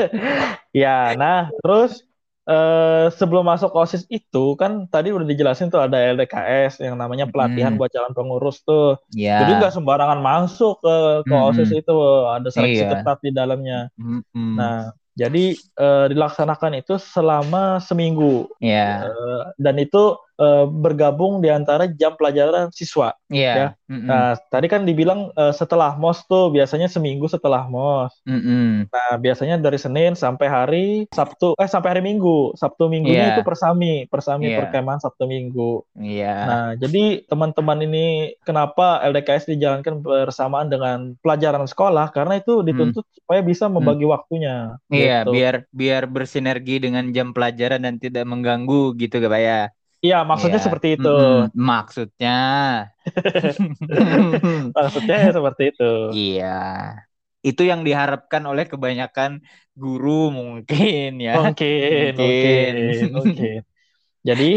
[0.72, 2.07] ya, nah terus
[2.46, 7.75] uh, sebelum masuk OSIS itu kan tadi udah dijelasin tuh ada LDKS yang namanya pelatihan
[7.75, 7.79] hmm.
[7.79, 8.96] buat calon pengurus tuh.
[9.12, 9.44] Yeah.
[9.44, 10.96] Jadi nggak sembarangan masuk ke,
[11.27, 11.46] ke hmm.
[11.53, 11.96] OSIS itu,
[12.31, 12.90] ada seleksi yeah.
[12.96, 13.90] ketat di dalamnya.
[13.99, 14.22] Hmm.
[14.33, 18.49] Nah, jadi uh, dilaksanakan itu selama seminggu.
[18.62, 19.11] Yeah.
[19.11, 23.16] Uh, dan itu uh, bergabung di antara jam pelajaran siswa.
[23.29, 23.57] Yeah.
[23.57, 23.68] Ya.
[23.87, 24.09] Mm -hmm.
[24.09, 28.12] Nah, tadi kan dibilang uh, setelah MOS tuh biasanya seminggu setelah MOS.
[28.27, 28.68] Mm -hmm.
[28.90, 32.55] Nah, biasanya dari Senin sampai hari Sabtu eh sampai hari Minggu.
[32.59, 33.35] Sabtu Minggunya yeah.
[33.38, 34.59] itu persami, persami yeah.
[34.64, 35.83] perkemahan Sabtu Minggu.
[35.96, 36.25] Iya.
[36.25, 36.40] Yeah.
[36.46, 38.07] Nah, jadi teman-teman ini
[38.42, 43.14] kenapa LDKS dijalankan bersamaan dengan pelajaran sekolah karena itu dituntut mm.
[43.22, 44.12] supaya bisa membagi mm.
[44.12, 44.57] waktunya.
[44.90, 45.33] Iya, gitu.
[45.35, 49.70] biar biar bersinergi dengan jam pelajaran dan tidak mengganggu gitu, Pak ya.
[50.04, 50.64] Iya, maksudnya ya.
[50.64, 51.16] seperti itu.
[51.16, 51.44] Mm.
[51.56, 52.38] Maksudnya.
[54.76, 55.92] maksudnya ya seperti itu.
[56.12, 56.61] Iya.
[57.40, 59.40] Itu yang diharapkan oleh kebanyakan
[59.72, 61.40] guru mungkin ya.
[61.40, 62.72] Mungkin, mungkin,
[63.12, 63.61] mungkin.
[64.26, 64.50] Jadi,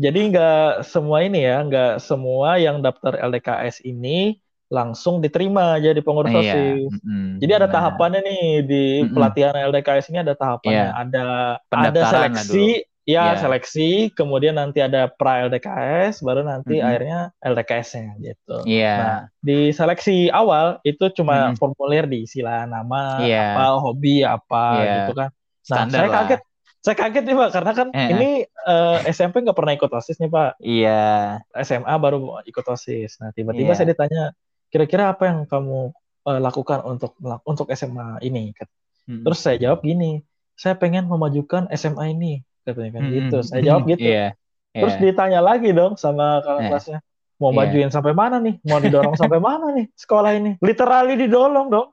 [0.00, 4.40] jadi nggak semua ini ya, nggak semua yang daftar LDKS ini
[4.72, 6.40] langsung diterima jadi pengurus iya.
[6.40, 6.90] OSIS.
[6.90, 7.28] Mm -hmm.
[7.38, 9.12] Jadi ada tahapannya nih di mm -hmm.
[9.14, 10.86] pelatihan LDKS ini ada tahapannya.
[10.90, 11.02] Yeah.
[11.04, 11.26] Ada
[11.70, 12.66] ada seleksi
[13.04, 13.36] Ya, yeah.
[13.36, 16.88] seleksi, kemudian nanti ada pra LDKS, baru nanti mm-hmm.
[16.88, 18.56] akhirnya LDKS-nya gitu.
[18.64, 18.96] Yeah.
[18.96, 21.60] Nah, di seleksi awal itu cuma mm-hmm.
[21.60, 23.60] formulir diisi lah nama, yeah.
[23.60, 24.96] apa hobi apa yeah.
[25.04, 25.30] gitu kan.
[25.68, 26.14] Nah, saya lah.
[26.24, 26.40] kaget.
[26.84, 28.08] Saya kaget nih Pak, karena kan eh.
[28.12, 28.30] ini
[28.68, 30.50] uh, eh, SMP nggak pernah ikut OSIS nih Pak.
[30.64, 31.00] Iya.
[31.52, 31.64] Yeah.
[31.64, 33.20] SMA baru ikut OSIS.
[33.20, 33.76] Nah, tiba-tiba yeah.
[33.76, 34.22] saya ditanya,
[34.72, 35.92] kira-kira apa yang kamu
[36.24, 38.56] uh, lakukan untuk untuk SMA ini?
[38.56, 39.28] Mm-hmm.
[39.28, 40.24] Terus saya jawab gini,
[40.56, 43.36] saya pengen memajukan SMA ini katanya kan hmm, gitu.
[43.44, 44.02] Saya jawab gitu.
[44.02, 44.32] Yeah,
[44.72, 44.82] yeah.
[44.82, 46.68] Terus ditanya lagi dong sama kakak yeah.
[46.72, 46.98] kelasnya,
[47.38, 47.58] mau yeah.
[47.62, 48.54] majuin sampai mana nih?
[48.64, 50.52] Mau didorong sampai mana nih sekolah ini?
[50.64, 51.88] Literally didorong dong.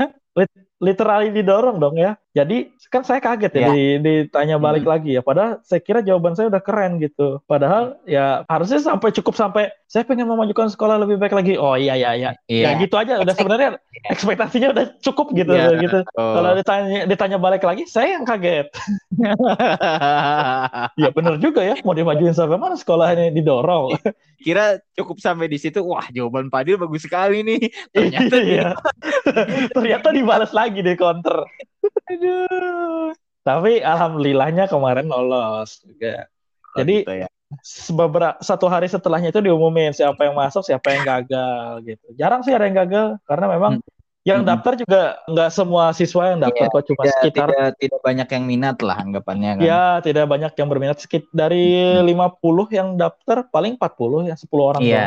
[0.86, 2.16] literally didorong dong ya.
[2.34, 4.02] Jadi kan saya kaget ya, yeah.
[4.02, 4.90] ditanya balik hmm.
[4.90, 5.22] lagi ya.
[5.22, 7.38] Padahal saya kira jawaban saya udah keren gitu.
[7.46, 11.54] Padahal ya harusnya sampai cukup sampai saya pengen memajukan sekolah lebih baik lagi.
[11.54, 12.30] Oh iya iya iya.
[12.50, 12.74] Yeah.
[12.74, 13.78] Ya gitu aja udah sebenarnya
[14.10, 15.78] ekspektasinya udah cukup gitu yeah.
[15.78, 16.02] gitu.
[16.18, 16.42] Oh.
[16.42, 18.66] Kalau ditanya ditanya balik lagi saya yang kaget.
[21.06, 23.94] ya benar juga ya mau dimajuin sampai mana sekolah ini didorong.
[24.42, 25.80] Kira cukup sampai di situ.
[25.80, 27.70] Wah, jawaban Padil bagus sekali nih.
[27.94, 28.68] Ternyata iya.
[29.72, 31.46] Ternyata dibalas lagi deh counter.
[32.12, 33.12] Aduh.
[33.44, 36.26] Tapi alhamdulillahnya kemarin lolos juga.
[36.74, 37.28] Oh, Jadi gitu ya.
[37.92, 42.06] beberapa satu hari setelahnya itu diumumin siapa yang masuk, siapa yang gagal gitu.
[42.16, 43.86] Jarang sih ada yang gagal karena memang hmm.
[44.24, 44.48] yang hmm.
[44.48, 48.28] daftar juga nggak semua siswa yang daftar yeah, kok cuma tidak, sekitar tidak, tidak banyak
[48.32, 49.62] yang minat lah anggapannya kan.
[49.62, 51.64] Ya, tidak banyak yang berminat sekitar dari
[52.00, 52.32] hmm.
[52.40, 54.80] 50 yang daftar paling 40 ya 10 orang.
[54.82, 55.06] Iya,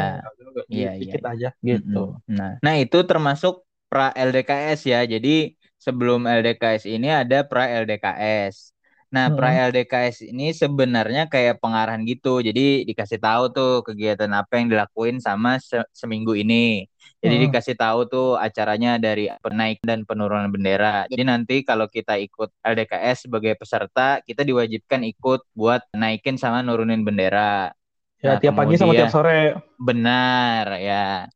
[0.69, 1.19] iya, iya.
[1.25, 2.21] aja gitu.
[2.29, 5.01] Nah, nah itu termasuk pra LDKS ya.
[5.03, 8.77] Jadi sebelum LDKS ini ada pra LDKS.
[9.07, 9.37] Nah, hmm.
[9.39, 12.43] pra LDKS ini sebenarnya kayak pengarahan gitu.
[12.43, 16.83] Jadi dikasih tahu tuh kegiatan apa yang dilakuin sama se seminggu ini.
[17.23, 17.43] Jadi hmm.
[17.47, 21.07] dikasih tahu tuh acaranya dari penaik dan penurunan bendera.
[21.07, 27.07] Jadi nanti kalau kita ikut LDKS sebagai peserta, kita diwajibkan ikut buat naikin sama nurunin
[27.07, 27.71] bendera.
[28.19, 29.55] Ya, nah, tiap pagi sama tiap sore.
[29.79, 31.31] Benar, ya.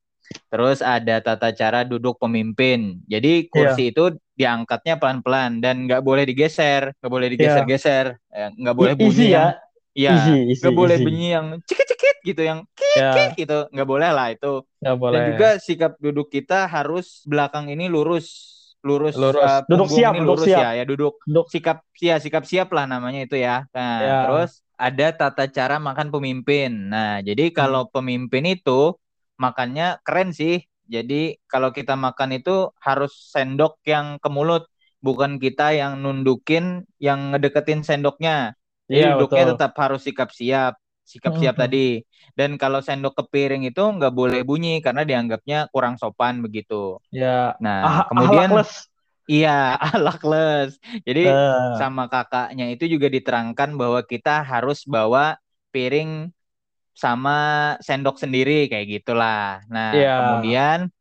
[0.52, 3.00] Terus ada tata cara duduk pemimpin.
[3.08, 3.92] Jadi kursi yeah.
[3.94, 4.04] itu
[4.36, 8.50] diangkatnya pelan-pelan dan nggak boleh digeser, nggak boleh digeser-geser, yeah.
[8.56, 9.56] nggak boleh bunyi easy ya.
[9.92, 10.12] Iya,
[10.56, 13.36] nggak boleh bunyi yang cekit-cekit gitu, yang kik yeah.
[13.36, 14.64] gitu, nggak boleh lah itu.
[14.80, 15.20] Nggak boleh.
[15.20, 18.28] Dan juga sikap duduk kita harus belakang ini lurus,
[18.88, 19.44] lurus, lurus.
[19.44, 20.64] Uh, duduk siap, ini lurus duduk siap.
[20.64, 21.46] ya, ya duduk, duduk.
[21.52, 23.68] sikap ya sikap siap lah namanya itu ya.
[23.76, 24.24] Nah, yeah.
[24.24, 26.72] terus ada tata cara makan pemimpin.
[26.90, 27.92] Nah, jadi kalau hmm.
[27.94, 28.96] pemimpin itu
[29.42, 30.62] makannya keren sih.
[30.86, 34.70] Jadi kalau kita makan itu harus sendok yang ke mulut,
[35.02, 38.54] bukan kita yang nundukin, yang ngedeketin sendoknya.
[38.86, 39.52] Jadi iya, duduknya betul.
[39.58, 40.78] tetap harus sikap siap,
[41.08, 41.72] sikap siap mm -hmm.
[41.74, 41.88] tadi.
[42.38, 47.00] Dan kalau sendok ke piring itu nggak boleh bunyi karena dianggapnya kurang sopan begitu.
[47.10, 47.56] Ya.
[47.64, 48.62] Nah, ah, kemudian
[49.32, 50.76] Iya, alakles.
[51.08, 51.80] Jadi uh.
[51.80, 55.40] sama kakaknya itu juga diterangkan bahwa kita harus bawa
[55.72, 56.36] piring
[56.92, 59.64] sama sendok sendiri kayak gitulah.
[59.72, 60.18] Nah, yeah.
[60.20, 60.92] kemudian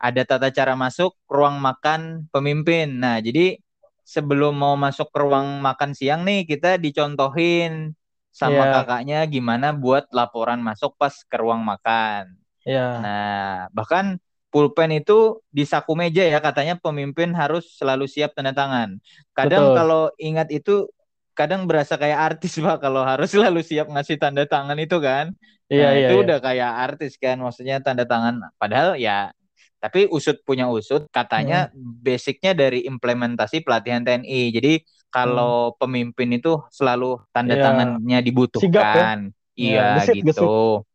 [0.00, 3.00] ada tata cara masuk ruang makan pemimpin.
[3.00, 3.56] Nah, jadi
[4.04, 7.96] sebelum mau masuk ke ruang makan siang nih kita dicontohin
[8.34, 8.72] sama yeah.
[8.82, 12.36] kakaknya gimana buat laporan masuk pas ke ruang makan.
[12.66, 13.00] Yeah.
[13.00, 14.20] Nah, bahkan
[14.54, 19.02] pulpen itu di saku meja ya katanya pemimpin harus selalu siap tanda tangan.
[19.34, 19.76] Kadang Betul.
[19.78, 20.86] kalau ingat itu
[21.34, 25.34] kadang berasa kayak artis pak kalau harus selalu siap ngasih tanda tangan itu kan
[25.68, 26.22] iya, nah, iya, itu iya.
[26.24, 29.34] udah kayak artis kan maksudnya tanda tangan padahal ya
[29.82, 32.00] tapi usut punya usut katanya hmm.
[32.00, 34.72] basicnya dari implementasi pelatihan TNI jadi
[35.14, 37.62] kalau pemimpin itu selalu tanda Iya.
[37.70, 38.66] tangannya dibutuhkan.
[38.66, 39.06] Sigap ya?
[39.54, 40.46] Iya Ya, gesit, gitu.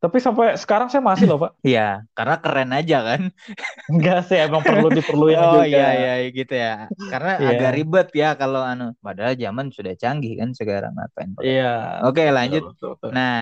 [0.04, 1.52] Tapi sampai sekarang saya masih loh, Pak.
[1.72, 3.22] Iya, karena keren aja kan.
[3.92, 5.68] Enggak sih, emang perlu diperluin Oh juga.
[5.72, 6.92] iya iya gitu ya.
[7.08, 7.48] Karena Iya.
[7.56, 8.92] agak ribet ya kalau anu.
[9.00, 11.32] Padahal zaman sudah canggih kan sekarang ngapain.
[11.40, 12.04] Iya.
[12.04, 12.64] Oke, lanjut.
[12.68, 13.10] Betul, betul, betul.
[13.16, 13.40] Nah,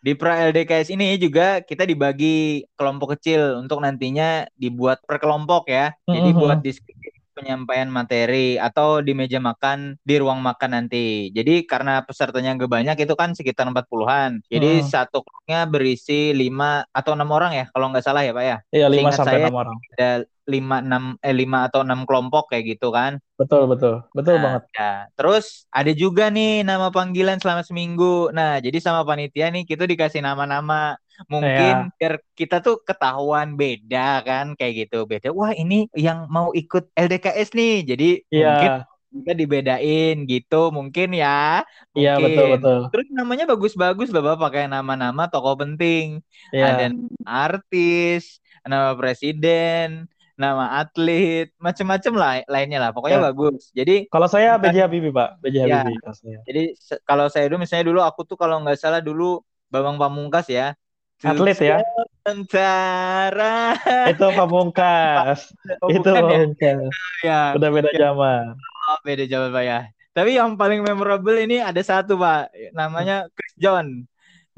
[0.00, 5.96] di pra LDKS ini juga kita dibagi kelompok kecil untuk nantinya dibuat per kelompok ya.
[6.04, 6.40] Jadi Mhm.
[6.40, 6.99] buat diskusi
[7.40, 11.32] penyampaian materi atau di meja makan di ruang makan nanti.
[11.32, 14.44] Jadi karena pesertanya nggak banyak itu kan sekitar 40-an.
[14.46, 14.86] Jadi Mhm.
[14.86, 18.56] satu kelompoknya berisi 5 atau enam orang ya kalau nggak salah ya Pak ya.
[18.70, 19.76] Iya, 5 Seingat sampai saya 6 orang.
[19.96, 20.08] ada
[20.50, 23.16] 5 6 eh 5 atau 6 kelompok kayak gitu kan.
[23.40, 24.04] Betul, betul.
[24.12, 24.62] Betul Nah, banget.
[24.76, 24.92] ya.
[25.16, 28.28] Terus ada juga nih nama panggilan selama seminggu.
[28.36, 30.98] Nah, jadi sama panitia nih kita dikasih nama-nama.
[31.28, 31.92] Mungkin Iya.
[31.98, 34.96] biar kita tuh ketahuan beda kan kayak gitu.
[35.10, 35.28] Beda.
[35.34, 37.72] Wah, ini yang mau ikut LDKS nih.
[37.90, 41.66] Jadi mungkin Iya, kita dibedain gitu mungkin ya.
[41.98, 42.24] iya Mungkin.
[42.24, 42.78] betul, betul.
[42.94, 46.22] Terus namanya bagus-bagus Bapak pakai nama-nama tokoh penting.
[46.54, 46.94] Ada Iya.
[46.94, 50.06] nama artis, nama presiden,
[50.40, 52.90] nama atlet, macam-macam lah lainnya lah.
[52.94, 53.26] Pokoknya Ya.
[53.28, 53.62] bagus.
[53.76, 54.56] Jadi Kalau saya.
[54.56, 54.76] B.J.
[54.86, 55.28] Habibie, Pak.
[55.42, 55.56] B.J.
[55.68, 55.84] Ya.
[55.84, 56.00] Habibie
[56.48, 56.62] jadi
[57.04, 60.74] kalau saya dulu misalnya dulu aku tuh kalau nggak salah dulu Bambang Pamungkas ya.
[61.20, 61.76] Atlet ya.
[62.24, 63.76] Sementara
[64.08, 65.52] Itu pamungkas.
[65.84, 66.24] Oh, Itu ya?
[66.24, 66.92] pamungkas.
[67.20, 68.56] Ya, Udah beda zaman.
[68.56, 69.80] oh, beda jawab Pak ya.
[70.10, 74.08] Tapi yang paling memorable ini ada satu Pak, namanya Chris John.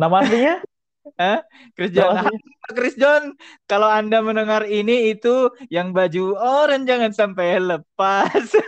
[0.01, 0.57] Nama aslinya?
[1.77, 2.25] Chris John.
[2.73, 3.35] Chris John,
[3.67, 8.55] kalau Anda mendengar ini itu yang baju oranye jangan sampai lepas.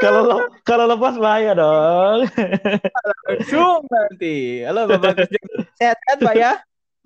[0.00, 2.26] kalau le- kalau lepas bahaya dong.
[3.28, 4.64] Langsung nanti.
[4.64, 5.28] Halo Bapak.
[5.76, 6.52] Sehat-sehat Pak ya?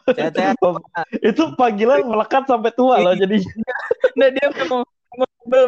[0.07, 0.55] Sehat-sehat.
[1.21, 3.15] Itu panggilan melekat sampai tua loh.
[3.15, 3.43] Jadi
[4.19, 4.83] Nah, dia memang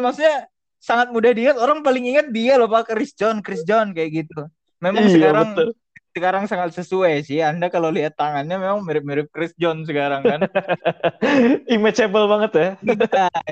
[0.01, 0.49] maksudnya
[0.81, 1.57] sangat mudah diingat.
[1.59, 4.47] Orang paling ingat dia loh Pak Chris John, Chris John kayak gitu.
[4.79, 5.69] Memang Iya, sekarang betul.
[6.11, 7.39] Sekarang sangat sesuai sih.
[7.39, 10.39] Anda kalau lihat tangannya memang mirip-mirip Chris John sekarang kan.
[11.75, 12.69] imageable banget ya.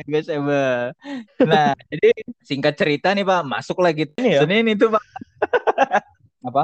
[0.05, 0.31] Biasa
[1.43, 2.09] Nah, jadi
[2.43, 4.39] singkat cerita nih Pak, masuk lagi Ini ya.
[4.43, 5.03] Senin itu Pak.
[6.47, 6.63] Apa?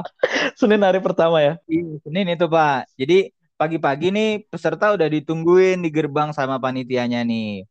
[0.56, 1.54] Senin hari pertama ya.
[1.68, 2.88] Iya, Senin itu Pak.
[2.98, 3.18] Jadi
[3.54, 7.64] pagi-pagi nih peserta udah ditungguin di gerbang sama panitianya nih.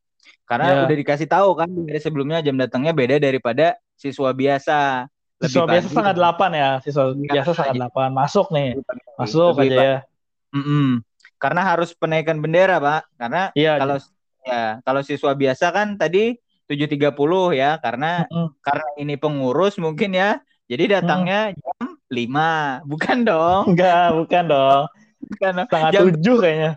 [0.48, 0.80] Karena Ya.
[0.88, 5.08] udah dikasih tahu kan dari sebelumnya jam datangnya beda daripada siswa biasa.
[5.42, 5.92] Lebih Siswa biasa pagi.
[5.92, 6.70] setengah delapan ya.
[6.80, 7.80] Siswa Iya, biasa setengah iya.
[7.82, 8.10] delapan.
[8.14, 8.70] Masuk nih.
[8.78, 8.98] Lebih.
[9.18, 9.88] Masuk Lebih aja pagi.
[9.88, 9.98] ya.
[10.54, 10.88] Mm-mm.
[11.36, 13.02] Karena harus penaikan bendera Pak.
[13.18, 13.74] Karena Iya.
[13.78, 13.98] kalau
[14.44, 16.36] ya kalau siswa biasa kan tadi
[16.68, 17.16] 7.30
[17.52, 18.56] ya karena Mm-mm.
[18.60, 20.40] karena ini pengurus mungkin ya.
[20.64, 22.80] Jadi datangnya jam 5.
[22.92, 23.64] Bukan dong.
[23.76, 24.84] Enggak, bukan dong.
[25.24, 25.52] Bukan.
[25.68, 26.72] Setengah Jam tujuh kayaknya.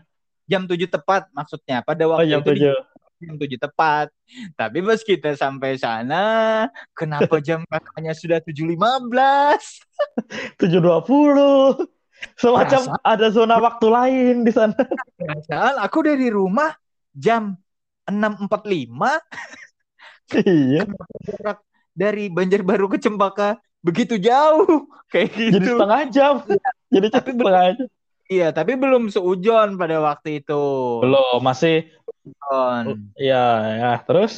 [0.47, 1.83] jam 7 tepat maksudnya.
[1.83, 2.77] Pada Oh waktu jam itu di tujuh.
[3.21, 4.07] Jam 7 tepat.
[4.55, 6.25] Tapi pas kita sampai sana,
[6.93, 8.77] kenapa jam katanya sudah 7.15?
[10.61, 11.77] Tujuh dua puluh.
[12.41, 14.77] Semacam Perasaan- ada zona waktu lain di sana.
[15.21, 16.73] Padahal aku dari rumah
[17.13, 17.57] jam
[18.09, 18.89] 6.45
[20.47, 20.85] iya.
[21.27, 21.59] jarak
[21.93, 25.77] dari Banjarbaru ke Cempaka begitu jauh kayak Jadi gitu.
[25.77, 26.35] setengah jam.
[26.89, 27.89] Jadi Tapi setengah jam.
[28.27, 30.63] Iya, tapi belum seujon pada waktu itu.
[30.99, 31.87] Belum, masih.
[32.27, 32.85] Seujon.
[33.15, 33.47] Iya,
[33.79, 33.93] ya.
[34.03, 34.33] Terus?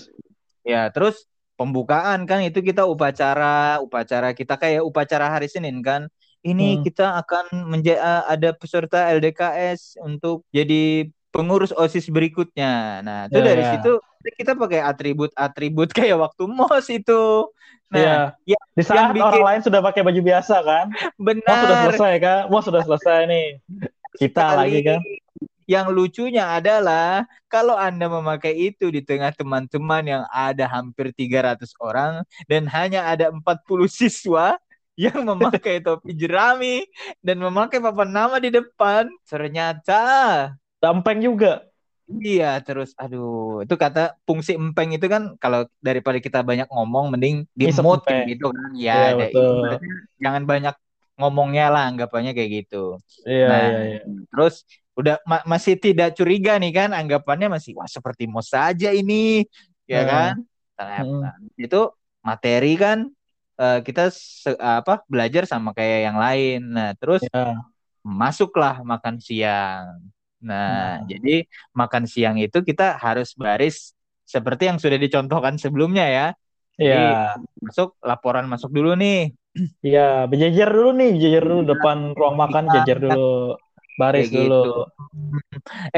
[0.62, 1.24] Ya, terus
[1.56, 6.06] pembukaan kan itu kita upacara, upacara kita kayak upacara hari Senin kan.
[6.38, 6.82] Ini Hmm.
[6.86, 13.02] kita akan menja- ada peserta LDKS untuk jadi pengurus OSIS berikutnya.
[13.02, 13.70] Nah, itu Ya, dari ya.
[13.74, 13.98] situ
[14.36, 17.50] kita pakai atribut-atribut kayak waktu MOS itu.
[17.88, 17.98] Nah,
[18.44, 18.54] Iya.
[18.54, 20.86] ya, Di saat bikin- orang lain sudah pakai baju biasa kan?
[21.18, 21.84] Mau sudah benar.
[21.90, 22.40] selesai kan?
[22.52, 23.46] Mau sudah selesai nih.
[24.14, 24.58] Kita sekali.
[24.60, 25.00] lagi kan?
[25.68, 32.24] Yang lucunya adalah kalau Anda memakai itu di tengah teman-teman yang ada hampir 300 orang
[32.48, 34.56] dan hanya ada 40 siswa
[34.96, 36.82] yang memakai topi jerami
[37.22, 40.00] dan memakai papan nama di depan, ternyata
[40.82, 41.68] Dampeng juga.
[42.24, 47.36] iya terus aduh itu kata fungsi empeng itu kan kalau daripada kita banyak ngomong mending
[47.60, 49.44] di mute gitu kan Iya, ya ada- betul.
[49.52, 50.74] ibaratnya jangan banyak
[51.18, 52.76] ngomongnya lah anggapannya kayak gitu.
[53.28, 53.98] Iya, Nah, iya, iya.
[54.30, 54.54] Terus
[54.98, 59.46] udah ma- masih tidak curiga nih kan anggapannya masih wah seperti mau saja ini
[59.86, 60.10] ya Hmm.
[60.10, 60.34] kan
[60.78, 61.28] Ternyata.
[61.58, 61.80] itu
[62.26, 62.98] materi kan
[63.62, 67.62] eh, kita se- apa belajar sama kayak yang lain nah terus Iya.
[68.02, 70.02] masuklah makan siang
[70.38, 71.06] nah Hmm.
[71.10, 76.26] jadi makan siang itu kita harus baris seperti yang sudah dicontohkan sebelumnya ya
[76.78, 77.34] Iya.
[77.58, 79.34] masuk laporan masuk dulu nih
[79.82, 83.54] Iya, berjejer dulu nih, berjejer dulu depan ruang makan, jejer dulu.
[84.00, 84.54] Baris Kayak dulu.
[84.62, 84.72] gitu.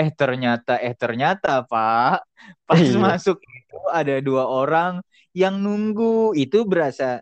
[0.00, 2.16] eh ternyata eh ternyata Pak
[2.68, 2.98] pas Iya.
[3.06, 4.92] masuk itu ada dua orang
[5.36, 7.20] yang nunggu itu berasa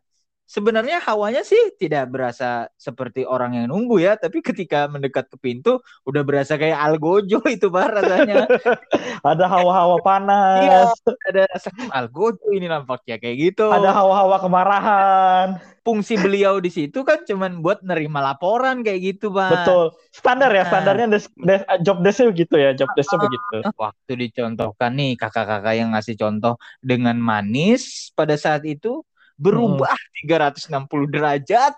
[0.49, 5.85] sebenarnya hawanya sih tidak berasa seperti orang yang nunggu ya, tapi ketika mendekat ke pintu
[6.09, 8.49] udah berasa kayak algojo itu pak rasanya.
[9.29, 10.65] ada hawa-hawa panas.
[10.65, 10.81] Iya,
[11.29, 13.69] ada rasa algojo ini nampaknya kayak gitu.
[13.69, 15.49] Ada hawa-hawa kemarahan.
[15.85, 19.53] Fungsi beliau di situ kan cuman buat nerima laporan kayak gitu pak.
[19.53, 19.85] Betul.
[20.13, 20.69] Standar ya, nah.
[20.73, 23.57] standarnya des, des, job desknya begitu ya, job desknya begitu.
[23.77, 29.05] Waktu dicontohkan nih kakak-kakak yang ngasih contoh dengan manis pada saat itu
[29.39, 30.27] berubah hmm.
[30.27, 31.75] 360 derajat.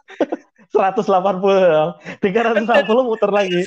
[0.71, 1.03] 180
[1.75, 1.91] dong
[2.23, 3.63] 360 muter lagi.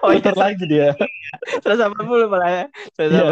[0.00, 0.88] Oh iya, muter iya, lagi dia.
[1.60, 2.64] 180 malah ya.
[2.96, 3.22] Iya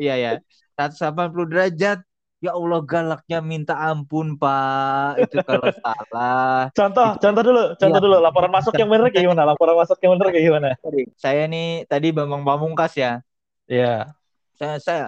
[0.00, 0.32] iya ya
[0.76, 2.00] 180 derajat.
[2.36, 5.24] Ya Allah galaknya minta ampun Pak.
[5.24, 6.68] Itu kalau salah.
[6.76, 8.16] Contoh, itu, contoh dulu, contoh ya, dulu.
[8.20, 9.42] Laporan masuk yang benar kayak gimana?
[9.48, 10.68] Laporan masuk yang benar kayak gimana?
[11.16, 13.24] Saya nih tadi Bambang Pamungkas ya.
[13.64, 14.12] Iya.
[14.56, 15.04] Saya saya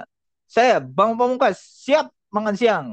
[0.49, 2.87] saya Bambang Pamungkas siap makan siang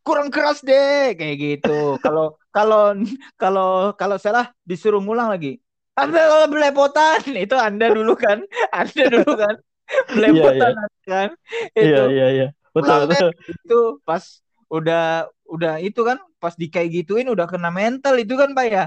[0.00, 2.00] kurang keras deh kayak gitu.
[2.00, 2.96] Kalau kalau
[3.36, 5.60] kalau kalau salah disuruh ngulang lagi.
[5.98, 8.40] Anda belepotan itu Anda dulu kan,
[8.72, 9.54] Anda dulu kan
[10.16, 11.06] belepotan yeah, yeah.
[11.06, 11.28] kan.
[11.76, 11.84] Itu.
[11.84, 12.48] Iya iya iya.
[12.70, 13.30] Betul betul.
[13.44, 14.22] Itu pas
[14.70, 18.84] udah udah itu kan pas di kayak gituin udah kena mental itu kan Pak ya.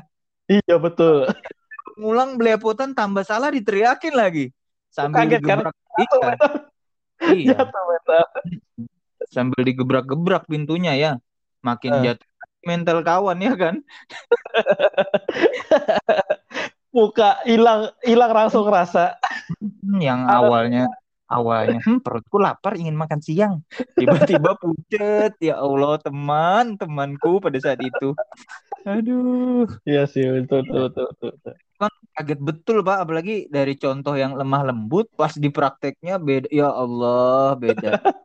[0.50, 1.28] Iya betul.
[2.00, 4.50] Ngulang belepotan tambah salah diteriakin lagi.
[4.90, 5.60] Sambil Kaget kan?
[7.24, 7.56] Iya.
[7.62, 8.26] Jatuh mental
[9.30, 11.12] sambil digebrak-gebrak pintunya ya.
[11.64, 12.04] Makin uh.
[12.04, 12.28] jatuh
[12.64, 13.76] mental kawan ya kan?
[16.96, 19.18] Muka hilang hilang langsung rasa
[19.98, 20.86] yang awalnya
[21.34, 23.66] awalnya hm, perutku lapar ingin makan siang.
[23.98, 28.14] Tiba-tiba pucet ya Allah teman temanku pada saat itu.
[28.86, 29.66] Aduh.
[29.90, 31.54] Iya sih betul betul betul, betul.
[31.82, 32.98] kan kaget betul pak.
[33.02, 37.90] Apalagi dari contoh yang lemah lembut pas di prakteknya beda ya Allah beda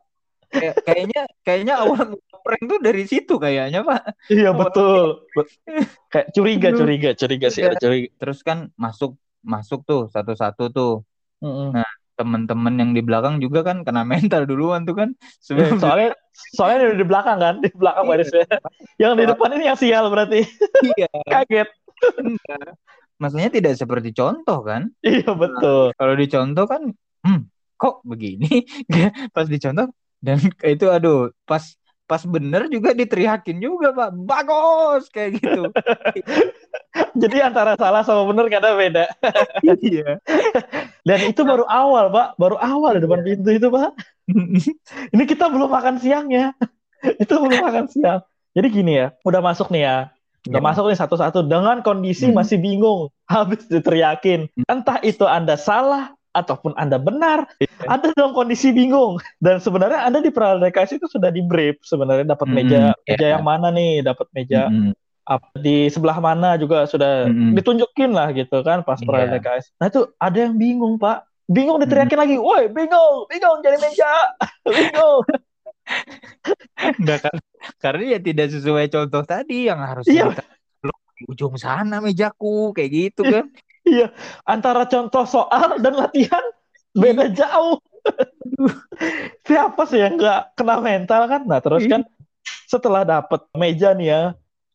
[0.49, 4.17] Kay kayaknya kayaknya awal prank tuh dari situ kayaknya pak.
[4.33, 5.29] Iya betul.
[6.09, 8.09] kayak curiga curiga curiga sih ada curiga.
[8.17, 9.13] Terus kan masuk
[9.45, 10.93] masuk tuh satu-satu tuh.
[11.39, 11.69] Mm -hmm.
[11.71, 15.09] nah teman-teman yang di belakang juga kan kena mental duluan tuh kan.
[15.39, 16.11] Sebelum soalnya
[16.57, 18.11] soalnya di belakang kan di belakang iya.
[18.11, 18.45] barisnya
[18.99, 20.43] yang di depan ini yang sial berarti.
[20.97, 21.07] Iya.
[21.31, 21.69] Kaget.
[23.19, 24.91] Maksudnya tidak seperti contoh kan?
[25.03, 25.91] Iya betul.
[25.91, 26.81] Nah, kalau dicontoh kan
[27.27, 27.41] hmm,
[27.79, 28.67] kok begini?
[29.35, 29.87] Pas dicontoh
[30.19, 30.37] dan
[30.73, 31.63] itu aduh pas
[32.09, 34.09] pas bener juga diteriakin juga pak.
[34.25, 35.69] Bagus kayak gitu.
[37.21, 39.05] Jadi antara salah sama bener kadang beda.
[39.77, 40.17] Iya.
[41.05, 42.27] Dan itu baru awal pak.
[42.41, 43.93] Baru awal di depan pintu itu pak.
[45.13, 46.49] Ini kita belum makan siang ya
[47.03, 48.19] itu belum makan siang.
[48.57, 49.97] Jadi gini ya udah masuk nih ya.
[50.47, 50.65] Udah ya.
[50.65, 51.39] masuk nih satu-satu.
[51.45, 52.35] Dengan kondisi hmm.
[52.35, 54.49] masih bingung habis diteriakin.
[54.67, 57.91] Entah itu anda salah ataupun Anda benar, yeah.
[57.91, 59.19] Anda dalam kondisi bingung.
[59.37, 63.45] Dan sebenarnya Anda di DKS itu sudah di brief sebenarnya dapat meja mm, meja yang
[63.45, 64.91] mana nih, dapat meja mm.
[65.59, 67.53] di sebelah mana juga sudah mm.
[67.59, 69.37] ditunjukin lah gitu kan pas yeah.
[69.37, 69.75] DKS.
[69.77, 72.23] Nah itu ada yang bingung Pak, bingung diteriakin mm.
[72.23, 74.13] lagi, woi bingung, bingung jadi meja,
[74.67, 75.23] bingung.
[77.01, 77.35] Enggak kan,
[77.81, 80.29] karena ya tidak sesuai contoh tadi yang harus iya.
[81.19, 83.51] di ujung sana mejaku kayak gitu kan.
[83.89, 84.07] Iya,
[84.45, 86.45] antara contoh soal dan latihan
[86.93, 87.81] beda jauh.
[89.47, 91.41] Siapa sih yang nggak kena mental kan?
[91.49, 92.05] Nah terus kan
[92.69, 94.21] setelah dapat meja nih ya,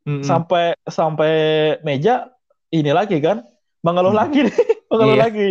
[0.07, 0.25] mm-hmm.
[0.27, 1.33] sampai sampai
[1.87, 2.31] meja
[2.75, 3.43] ini lagi kan,
[3.87, 4.21] mengeluh mm.
[4.21, 4.57] lagi nih,
[4.91, 5.25] mengeluh yeah.
[5.27, 5.49] lagi,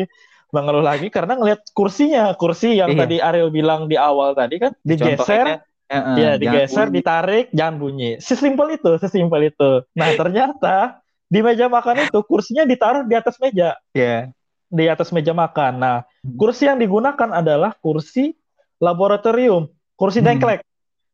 [0.52, 3.00] mengeluh lagi karena ngelihat kursinya, kursi yang yeah.
[3.00, 5.64] tadi Ariel bilang di awal tadi kan digeser.
[5.94, 8.18] Uh, ya digeser, ditarik, jangan bunyi.
[8.18, 9.86] Sesimpel itu, sesimpel itu.
[9.94, 11.03] Nah ternyata
[11.34, 13.74] di meja makan itu kursinya ditaruh di atas meja.
[13.98, 14.06] Iya.
[14.06, 14.22] Yeah.
[14.70, 15.82] Di atas meja makan.
[15.82, 16.38] Nah, hmm.
[16.38, 18.38] kursi yang digunakan adalah kursi
[18.78, 19.66] laboratorium,
[19.98, 20.28] kursi hmm.
[20.30, 20.62] dengklek.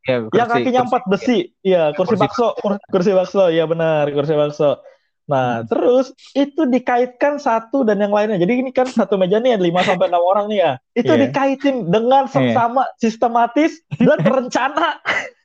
[0.03, 1.39] Ya, kursi, yang kakinya empat besi.
[1.63, 2.47] Iya, kursi, kursi bakso,
[2.91, 3.47] kursi bakso.
[3.47, 4.83] Iya benar, kursi bakso.
[5.29, 5.67] Nah, hmm.
[5.69, 8.41] terus itu dikaitkan satu dan yang lainnya.
[8.41, 10.71] Jadi ini kan satu meja nih ada 5 sampai enam orang nih ya.
[10.97, 11.21] Itu yeah.
[11.29, 12.55] dikaitin dengan iya.
[12.55, 12.95] sama yeah.
[12.97, 14.99] sistematis dan terencana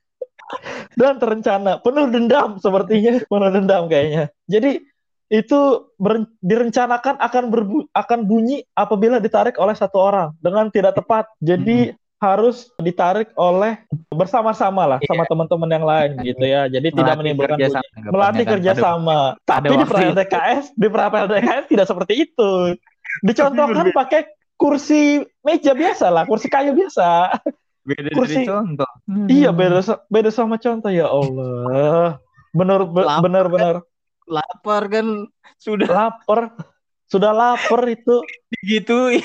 [1.00, 4.30] dan terencana penuh dendam sepertinya penuh dendam kayaknya.
[4.46, 4.82] Jadi
[5.32, 5.60] itu
[6.44, 10.28] direncanakan akan berbu akan bunyi apabila ditarik oleh satu orang.
[10.38, 11.98] Dengan tidak tepat jadi hmm.
[12.22, 13.80] harus ditarik oleh
[14.12, 15.08] bersama-sama lah yeah.
[15.10, 16.68] sama teman-teman yang lain gitu ya.
[16.68, 18.10] Jadi melatih tidak menimbulkan kerja bunyi.
[18.12, 19.20] melatih kerjasama.
[19.48, 20.88] Tapi di perahel DKS di
[21.28, 22.52] DKS tidak seperti itu.
[23.24, 27.42] Dicontohkan pakai kursi meja biasa lah kursi kayu biasa
[27.84, 28.42] beda kursi.
[28.42, 28.90] dari contoh.
[29.04, 29.28] Hmm.
[29.28, 32.18] Iya beda beda sama contoh ya Allah.
[32.56, 32.88] Benar
[33.20, 33.74] benar benar.
[34.24, 35.28] Lapar kan
[35.60, 36.52] sudah lapar.
[37.04, 39.22] Sudah lapar itu digituin.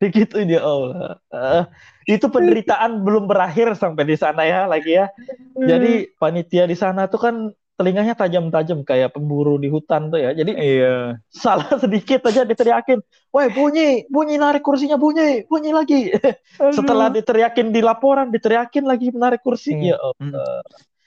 [0.00, 1.20] Digituin ya Allah.
[1.28, 1.62] Uh,
[2.08, 5.12] itu penderitaan belum berakhir sampai di sana ya lagi ya.
[5.58, 7.34] Jadi panitia di sana tuh kan
[7.80, 10.36] telinganya tajam-tajam kayak pemburu di hutan tuh ya.
[10.36, 11.16] Jadi Iya.
[11.32, 13.00] salah sedikit aja diteriakin,
[13.32, 16.12] "Woi, bunyi, bunyi narik kursinya bunyi, bunyi lagi."
[16.76, 19.72] Setelah diteriakin di laporan, diteriakin lagi menarik kursi.
[19.72, 19.96] Iya.
[19.96, 20.60] Ya Allah.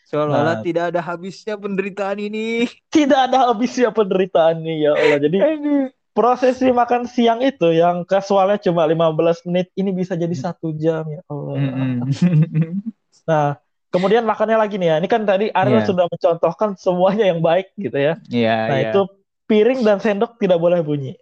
[0.09, 0.65] Seolah-olah Nah.
[0.65, 2.69] tidak ada habisnya penderitaan ini.
[2.93, 5.19] Tidak ada habisnya penderitaan nih ya Allah.
[5.21, 5.85] Jadi Aduh.
[6.13, 11.21] prosesi makan siang itu yang kasualnya cuma 15 menit ini bisa jadi satu jam ya
[11.25, 11.57] Allah.
[11.57, 12.85] Mm-mm.
[13.25, 13.57] Nah,
[13.93, 14.95] kemudian makannya lagi nih ya.
[14.97, 15.87] Ini kan tadi Ariel Iya.
[15.87, 18.17] sudah mencontohkan semuanya yang baik gitu ya.
[18.27, 18.89] Iya, Nah, iya.
[18.89, 19.01] itu
[19.45, 21.13] piring dan sendok tidak boleh bunyi.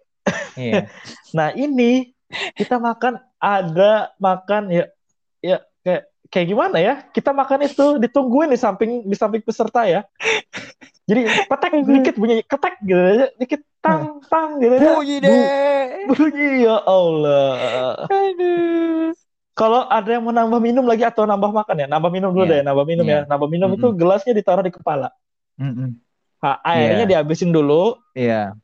[0.56, 0.88] Iya.
[1.38, 2.12] Nah, ini
[2.54, 4.86] kita makan ada makan ya
[5.40, 6.94] ya kayak kayak gimana ya?
[7.08, 10.08] Kita makan itu ditungguin di samping di samping peserta ya.
[11.10, 14.96] Jadi petek dikit bunyi ketek gitu aja, dikit tang tang gitu aja.
[14.96, 15.84] Bunyi Bu- deh.
[16.08, 18.08] bunyi ya Allah.
[18.08, 19.12] Aduh.
[19.62, 22.54] Kalau ada yang mau nambah minum lagi atau nambah makan ya, nambah minum dulu Iya.
[22.58, 23.14] deh, nambah minum Iya.
[23.14, 23.22] ya.
[23.30, 24.00] Nambah minum itu Mm-mm.
[24.02, 25.14] gelasnya ditaruh di kepala.
[25.62, 26.02] Mm-mm.
[26.42, 27.10] Nah, airnya Iya.
[27.14, 28.58] dihabisin dulu, Iya.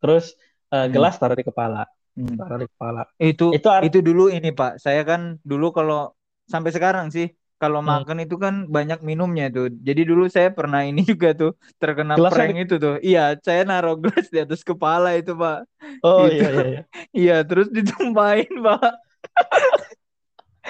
[0.00, 0.32] terus
[0.72, 0.92] eh, Hmm.
[0.96, 1.84] gelas taruh di kepala,
[2.16, 2.40] Mm.
[2.40, 3.02] taruh di kepala.
[3.20, 4.80] Itu Itu itu dulu ini Pak.
[4.80, 6.14] Saya kan dulu kalau
[6.48, 7.26] sampai sekarang sih
[7.60, 8.00] kalau Hmm.
[8.00, 9.68] makan itu kan banyak minumnya tuh.
[9.68, 12.96] Jadi dulu saya pernah ini juga tuh terkena Gelasnya prank itu tuh.
[13.04, 15.58] Iya, saya naruh gelas di atas kepala itu Pak.
[16.00, 16.38] Oh Gitu.
[16.40, 16.64] iya iya.
[16.64, 16.80] iya.
[17.20, 18.90] Iya, terus ditumpahin Pak.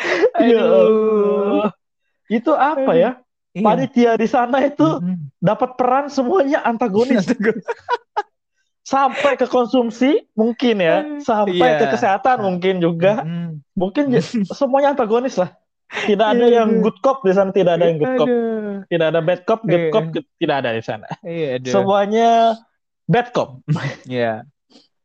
[0.41, 1.69] Ya Aduh.
[2.31, 3.11] Itu apa ya?
[3.51, 3.65] Iya.
[3.67, 5.35] Panitia di sana itu Mm-mm.
[5.43, 7.27] dapat peran semuanya antagonis
[8.87, 11.79] sampai ke konsumsi mungkin ya, sampai Iya.
[11.79, 13.23] ke kesehatan mungkin juga.
[13.23, 13.63] Mm-mm.
[13.75, 14.23] Mungkin j-
[14.59, 15.55] semuanya antagonis lah.
[15.91, 16.83] Tidak ada Iya, yang iya.
[16.87, 18.27] good cop di sana, tidak ada yang good cop.
[18.31, 18.87] Aduh.
[18.87, 19.91] Tidak ada bad cop, good Iya.
[19.91, 20.05] cop
[20.39, 21.07] tidak ada di sana.
[21.27, 21.73] Iya, aduh.
[21.75, 22.29] Semuanya
[23.11, 23.49] bad cop.
[24.07, 24.47] Iya.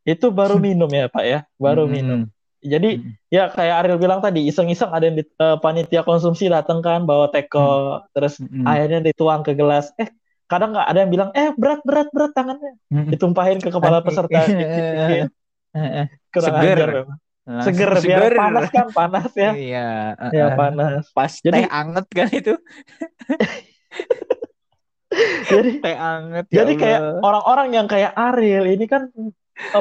[0.05, 1.39] Itu baru minum ya, Pak ya.
[1.57, 1.93] Baru Mm-mm.
[1.97, 2.19] minum.
[2.65, 3.13] Jadi Mm-mm.
[3.29, 7.29] ya kayak Ariel bilang tadi, iseng-iseng ada yang di, eh, panitia konsumsi datang kan bawa
[7.29, 8.65] teko, terus Mm-mm.
[8.65, 9.93] airnya dituang ke gelas.
[9.95, 10.09] Eh,
[10.45, 13.09] kadang nggak ada yang bilang, "Eh, berat berat berat tangannya." Mm-mm.
[13.09, 14.41] Ditumpahin ke kepala peserta.
[14.43, 15.29] dikit-dikit.
[15.77, 16.05] Heeh.
[16.29, 16.77] Kurang Seger.
[16.77, 17.17] ajar memang.
[17.45, 18.33] Langsung Seger biar seger.
[18.33, 19.51] panas kan, panas ya.
[19.53, 19.87] Iya,
[20.33, 20.57] Ya heeh.
[20.57, 21.03] panas.
[21.13, 22.53] Pas Jadi- teh anget kan itu,
[25.45, 27.21] Jadi teh anget ya jadi kayak Allah.
[27.23, 29.07] orang-orang yang kayak Ariel ini kan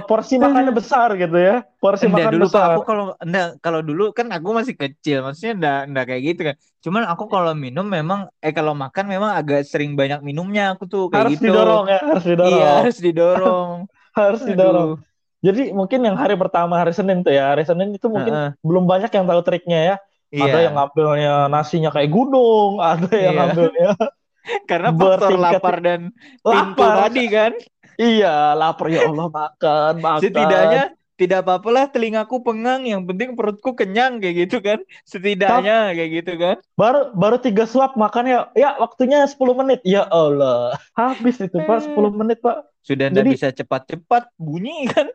[0.07, 1.66] porsi makannya besar gitu ya.
[1.83, 2.68] Porsi Enggak makan dulu Pak, besar.
[2.72, 6.57] aku kalau enggak kalau dulu kan aku masih kecil, maksudnya enggak enggak kayak gitu kan.
[6.85, 11.11] Cuman aku kalau minum memang eh kalau makan memang agak sering banyak minumnya aku tuh
[11.11, 11.45] kayak harus gitu.
[11.51, 12.55] didorong ya, harus didorong.
[12.55, 13.70] Iya, harus didorong.
[14.14, 14.91] harus didorong.
[14.95, 15.12] Aduh.
[15.45, 18.49] Jadi mungkin yang hari pertama hari Senin tuh ya, hari Senin itu mungkin Heeh.
[18.64, 19.97] belum banyak yang tahu triknya ya.
[20.33, 20.45] Iya.
[20.51, 23.41] Ada yang ngambilnya nasinya kayak gunung, ada yang Iya.
[23.53, 23.91] ngambilnya
[24.70, 26.01] Karena faktor lapar dan
[26.41, 26.97] pintu lapar.
[27.09, 27.53] tadi kan.
[27.99, 30.22] Iya, lapar ya Allah makan, makan.
[30.22, 30.84] Setidaknya
[31.14, 34.82] tidak apa-apalah telingaku pengang, yang penting perutku kenyang kayak gitu kan.
[35.07, 36.57] Setidaknya kayak gitu kan.
[36.74, 39.78] baru baru tiga suap makannya ya waktunya 10 menit.
[39.86, 40.74] Ya Allah.
[40.99, 42.66] Habis itu Pak 10 menit Pak.
[42.82, 45.07] Sudah Jadi- bisa cepat-cepat bunyi kan.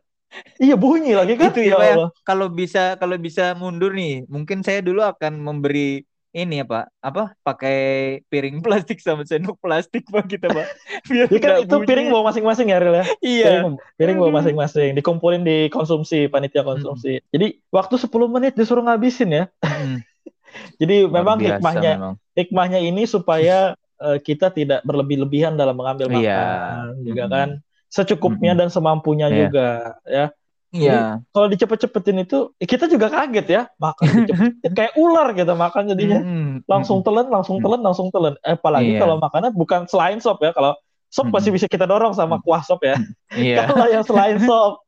[0.62, 1.50] Iya bunyi lagi kan?
[1.50, 1.94] Itu ya, ya ya.
[1.98, 2.10] Allah.
[2.22, 7.34] Kalau bisa kalau bisa mundur nih, mungkin saya dulu akan memberi ini ya Pak, apa
[7.42, 7.78] pakai
[8.26, 10.68] piring plastik sama sendok plastik Pak kita Pak.
[11.06, 11.88] Biar Ya kan itu bunyi.
[11.88, 13.06] piring bawa masing-masing ya Ril ya.
[13.20, 13.46] Iya.
[13.50, 13.66] Piring,
[13.96, 17.18] piring bawa masing-masing, dikumpulin di konsumsi panitia konsumsi.
[17.30, 19.44] Jadi waktu 10 menit disuruh ngabisin ya.
[19.60, 20.06] Mm-mm.
[20.82, 22.14] Jadi Luar memang biasa hikmahnya memang.
[22.34, 23.58] hikmahnya ini supaya
[23.98, 26.38] eh, kita tidak berlebih-lebihan dalam mengambil Iya.
[26.38, 27.34] makan, juga Mm-mm.
[27.34, 27.50] kan
[27.90, 28.62] secukupnya Mm-mm.
[28.62, 29.38] dan semampunya Iya.
[29.40, 29.68] juga
[30.06, 30.26] ya.
[30.70, 31.26] Iya.
[31.34, 34.06] Kalau dicepet-cepetin itu eh, kita juga kaget ya, makan
[34.78, 36.22] kayak ular gitu makan jadinya.
[36.22, 36.62] Mm-mm.
[36.70, 37.64] Langsung telan, langsung Mm.
[37.66, 38.38] telan, langsung telan.
[38.46, 39.02] Eh, Apalagi Iya.
[39.02, 40.54] kalau makannya bukan selain sop ya.
[40.54, 40.78] Kalau
[41.10, 41.42] sop Mm-mm.
[41.42, 43.02] masih bisa kita dorong sama kuah sop ya.
[43.34, 43.66] Iya.
[43.74, 44.86] Kalau yang selain sop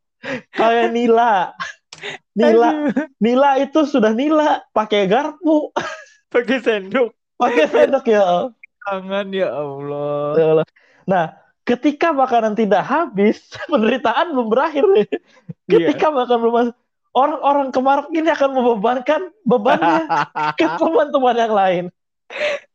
[0.54, 1.58] kayak nila.
[2.34, 2.90] Nila,
[3.22, 5.70] nila itu sudah nila pakai garpu,
[6.32, 8.50] Pakai sendok pakai sendok ya.
[8.82, 10.62] tangan ya Allah.
[11.06, 11.26] Nah,
[11.64, 13.41] ketika makanan tidak habis,
[13.72, 15.07] penderitaan belum berakhir nih.
[15.70, 16.55] Ketika makan belum
[17.12, 20.07] orang-orang kemaruk ini akan membebankan bebannya
[20.59, 21.86] ke teman-teman yang lain.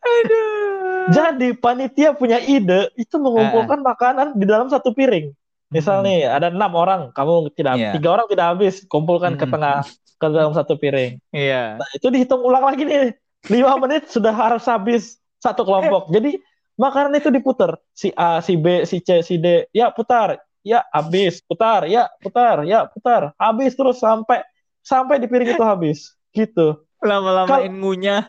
[0.05, 1.09] Aduh.
[1.09, 5.33] Jadi panitia punya ide itu mengumpulkan makanan di dalam satu piring.
[5.67, 6.07] Misal Hmm.
[6.07, 7.91] nih ada enam orang, kamu tidak Iya.
[7.99, 9.55] tiga orang tidak habis, kumpulkan ke Hmm.
[9.59, 9.77] tengah
[10.17, 11.19] ke dalam satu piring.
[11.35, 11.81] Iya.
[11.83, 13.17] Nah, itu dihitung ulang lagi nih.
[13.51, 16.11] Lima menit sudah harus habis satu kelompok.
[16.11, 16.39] Jadi
[16.77, 17.77] makanan itu diputar.
[17.93, 19.69] Si A, si B, si C, si D.
[19.73, 20.41] Ya putar.
[20.65, 21.45] Ya habis.
[21.45, 21.85] Putar.
[21.89, 22.65] Ya putar.
[22.65, 23.37] Ya putar.
[23.37, 24.45] Habis terus sampai
[24.81, 26.15] sampai di piring itu habis.
[26.31, 26.81] Gitu.
[27.01, 28.29] Lama-lamain ngunyah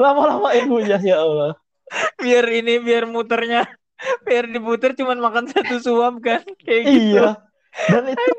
[0.00, 1.52] Lama-lama ibunya ya Allah.
[2.22, 3.66] biar ini biar muternya
[4.22, 7.20] biar diputer cuman makan satu suap kan kayak gitu.
[7.20, 7.36] Iya.
[7.90, 8.30] Dan itu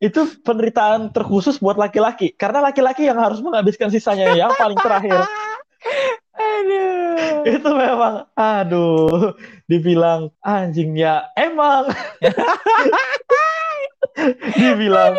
[0.00, 5.24] itu penderitaan terkhusus buat laki-laki karena laki-laki yang harus menghabiskan sisanya yang paling terakhir
[6.60, 7.40] Aduh.
[7.48, 9.32] itu memang aduh
[9.64, 11.88] dibilang anjing ya emang
[14.56, 15.14] dibilang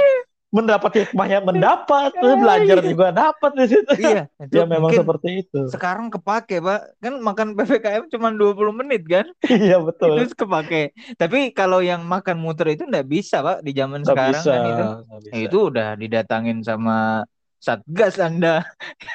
[0.52, 6.12] mendapat hikmahnya mendapat belajar juga dapat di situ Iya, itu ya memang seperti itu sekarang
[6.12, 7.00] kepake, Pak.
[7.00, 9.32] Kan makan PPKM cuma 20 menit kan?
[9.48, 10.92] iya betul Itu kepake.
[11.16, 14.68] Tapi kalau yang makan muter itu nggak bisa, Pak, di zaman Nggak sekarang bisa, kan
[14.68, 14.84] itu.
[15.08, 15.34] nggak bisa.
[15.40, 17.24] Itu udah didatangin sama
[17.62, 18.68] Satgas Anda.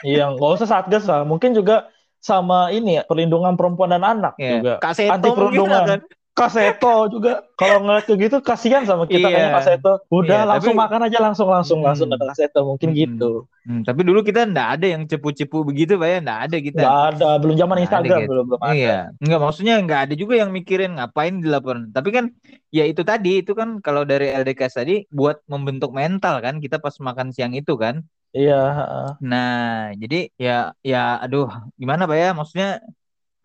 [0.07, 1.27] Iya, nggak usah satgas lah.
[1.27, 1.91] Mungkin juga
[2.27, 4.59] sama ini ya, perlindungan perempuan dan anak Ya.
[4.59, 4.73] juga.
[4.83, 5.85] Kak Seto Anti mungkin perundungan.
[5.87, 6.01] kan?
[6.37, 7.49] Kaseto juga.
[7.57, 9.33] Kalau ngeliat kayak gitu kasihan sama kita Iya.
[9.33, 9.93] kayak Kaseto.
[10.13, 11.87] Udah Iya, langsung tapi- makan aja langsung langsung Hmm.
[11.89, 12.99] langsung ada Kaseto mungkin Hmm.
[13.01, 13.33] gitu.
[13.65, 16.19] Hmm, tapi dulu kita nggak ada yang cepu-cepu begitu, Pak ya.
[16.21, 16.81] Nggak ada kita.
[16.85, 18.29] Nggak ada, belum zaman Instagram gitu.
[18.29, 18.75] belum belum ada.
[18.77, 21.89] Iya, nggak maksudnya nggak ada juga yang mikirin ngapain di laporan.
[21.89, 22.25] Tapi kan
[22.69, 26.93] ya itu tadi itu kan kalau dari LDKS tadi buat membentuk mental kan kita pas
[27.01, 28.05] makan siang itu kan.
[28.35, 29.07] Iya, heeh.
[29.23, 31.47] Nah, jadi ya ya aduh
[31.81, 32.29] gimana Pak ya?
[32.35, 32.71] Maksudnya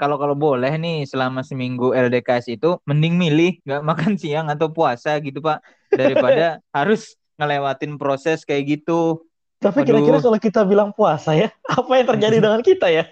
[0.02, 5.22] kalau kalau boleh nih selama seminggu LDKS itu mending milih nggak makan siang atau puasa
[5.22, 5.62] gitu Pak
[5.94, 9.22] daripada harus ngelewatin proses kayak gitu.
[9.62, 13.06] Tapi kira-kira kalau kita bilang puasa ya, apa yang terjadi dengan kita ya?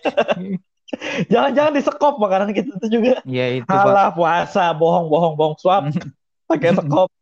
[1.30, 3.22] Jangan-jangan disekop makanan kita itu juga.
[3.30, 3.86] Ya itu Pak.
[3.86, 5.94] Alah puasa, bohong, bohong, bohong, swab,
[6.50, 7.14] pakai sekop.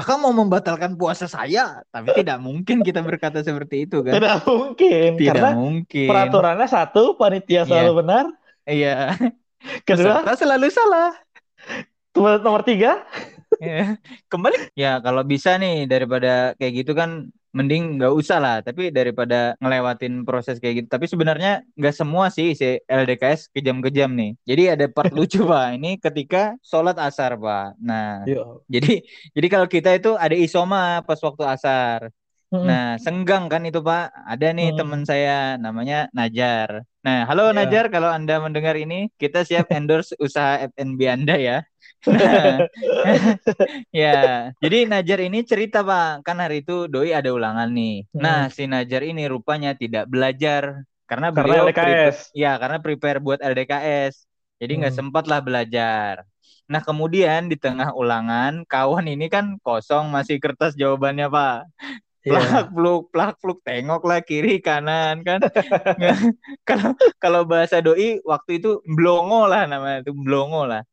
[0.00, 4.16] Kakak mau membatalkan puasa saya, tapi tidak mungkin kita berkata seperti itu kan?
[4.16, 6.08] Tidak mungkin, Tidak karena mungkin.
[6.08, 8.24] peraturannya satu, panitia selalu benar.
[8.64, 9.12] Iya.
[9.84, 11.12] Kedua, Peserta selalu salah.
[12.16, 13.04] nomor tiga,
[13.60, 14.00] Ya.
[14.32, 14.72] Kembali.
[14.72, 18.56] Ya kalau bisa nih daripada kayak gitu kan mending nggak usah lah.
[18.62, 20.88] Tapi daripada ngelewatin proses kayak gitu.
[20.90, 24.30] Tapi sebenarnya nggak semua sih si LDKS kejam-kejam nih.
[24.46, 25.76] Jadi ada part lucu pak.
[25.76, 27.78] Ini ketika sholat asar pak.
[27.82, 28.62] Nah Yo.
[28.70, 29.02] jadi
[29.34, 32.10] jadi kalau kita itu ada isoma pas waktu asar.
[32.50, 32.66] Mm-mm.
[32.66, 34.10] Nah, senggang kan itu Pak.
[34.26, 34.78] Ada nih Hmm.
[34.82, 36.82] teman saya namanya Najar.
[37.06, 37.56] Nah, halo Iya.
[37.62, 41.56] Najar, kalau Anda mendengar ini, kita siap endorse usaha FNB Anda ya.
[42.10, 42.66] Nah,
[43.94, 48.08] ya, jadi Najar ini cerita Pak, kan hari itu doi ada ulangan nih.
[48.10, 48.20] Hmm.
[48.24, 51.76] Nah, si Najar ini rupanya tidak belajar karena Karena beliau LDKS.
[51.76, 54.14] prepare- ya, karena prepare buat LDKS.
[54.58, 55.00] Jadi nggak Hmm.
[55.06, 56.14] sempat lah belajar.
[56.70, 61.58] Nah, kemudian di tengah ulangan, kawan ini kan kosong masih kertas jawabannya, Pak.
[62.20, 65.40] Plak pluk plak pluk tengok lah kiri kanan kan.
[66.68, 70.84] Kalau kalau bahasa doi waktu itu blongo lah namanya itu blongo lah.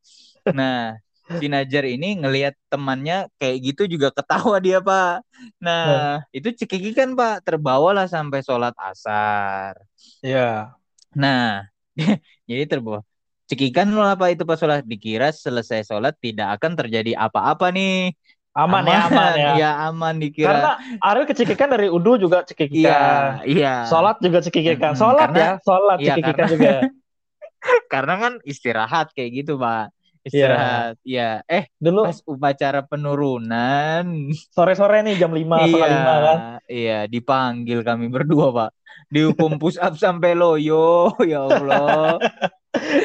[0.55, 0.95] Nah
[1.27, 5.27] si Najar ini ngelihat temannya kayak gitu juga ketawa dia pak.
[5.59, 7.43] Nah itu cekiki kan pak.
[7.43, 9.75] Terbawa lah sampai sholat asar.
[10.23, 10.71] Iya.
[11.11, 11.67] nah
[12.49, 13.03] jadi terbawa.
[13.47, 14.83] Cekikan lah pak itu pas sholat.
[14.87, 18.15] Dikira selesai sholat tidak akan terjadi apa-apa nih
[18.57, 19.51] Aman, ya, aman ya.
[19.53, 20.71] ya aman dikira Karena
[21.05, 23.21] Ariel kecekikan dari udu juga Iya, cekikikan.
[23.45, 23.73] iya.
[23.85, 24.97] Sholat juga cekikikan.
[24.97, 26.71] Sholat karena- ya, sholat iya, cekikikan karena- juga.
[27.93, 29.93] Karena kan istirahat kayak gitu, Pak.
[30.25, 30.97] Istirahat.
[31.05, 31.45] Iya.
[31.45, 34.03] Eh, Dulu pas upacara penurunan.
[34.51, 35.65] sore-sore nih jam 5 iya.
[35.67, 36.37] setengah lima kan.
[36.67, 38.69] Iya, dipanggil kami berdua, Pak.
[39.07, 42.17] Dihukum push up sampai loyo, ya Allah.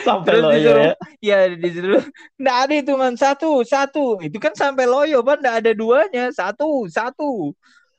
[0.07, 0.95] Sampai Terus loyo disuruh, ya.
[1.21, 2.03] ya disuruh,
[2.39, 4.19] nggak ada hitungan satu, satu.
[4.23, 6.25] Itu kan sampai loyo, Pak, nggak ada duanya.
[6.31, 7.53] Satu, satu.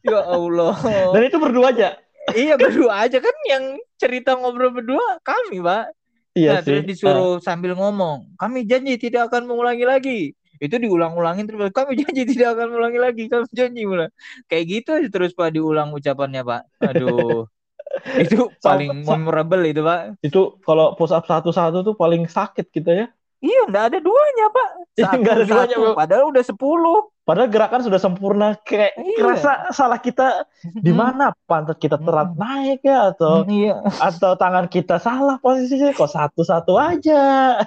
[0.04, 0.76] Ya Allah.
[1.16, 1.96] Dan itu berdua aja.
[2.36, 5.92] iya, berdua aja kan yang cerita ngobrol berdua kami, Pak.
[6.34, 6.82] Iya Nah, sih.
[6.82, 10.20] terus disuruh sambil ngomong, kami janji tidak akan mengulangi lagi.
[10.58, 14.10] Itu diulang-ulangin terus, kami janji tidak akan mengulangi lagi, kami janji ulang.
[14.50, 16.62] Kayak gitu terus Pak diulang ucapannya Pak.
[16.82, 17.46] Aduh,
[18.26, 20.18] itu paling memorable itu Pak.
[20.20, 23.08] Itu kalau push up satu-satu tuh paling sakit kita ya.
[23.44, 24.70] Iya, nggak ada duanya Pak.
[24.94, 26.98] Iya, Satu, nggak ada duanya, satu, padahal udah sepuluh.
[27.24, 28.48] Padahal gerakan sudah sempurna.
[28.62, 29.16] Kayak Iya.
[29.18, 32.38] kerasa salah kita di mana pantat kita terat Hmm.
[32.38, 33.82] naik ya atau Iya,
[34.14, 37.22] atau tangan kita salah posisinya kok satu-satu aja.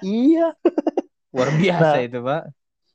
[0.06, 0.54] iya.
[1.34, 2.04] Luar biasa Nah.
[2.04, 2.42] itu Pak.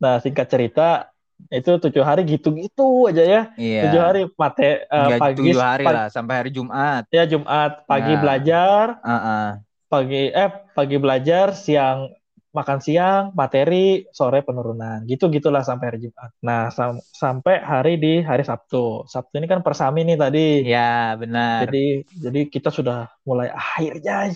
[0.01, 1.10] Nah, singkat cerita
[1.49, 3.41] itu tujuh hari gitu-gitu aja ya.
[3.55, 3.81] Iya.
[3.89, 7.03] Tujuh hari mate Nggak pagi tujuh hari pag- lah sampai hari Jumat.
[7.09, 8.19] ya Jumat pagi Nah.
[8.19, 9.47] belajar, Heeh.
[9.87, 12.11] pagi eh pagi belajar, siang
[12.51, 15.07] makan siang, materi, sore penurunan.
[15.07, 16.35] Gitu gitulah sampai hari Jumat.
[16.43, 19.07] Nah, sam- sampai hari di hari Sabtu.
[19.07, 20.47] Sabtu ini kan persami nih tadi.
[20.67, 21.63] Ya, benar.
[21.63, 24.35] Jadi jadi kita sudah mulai akhirnya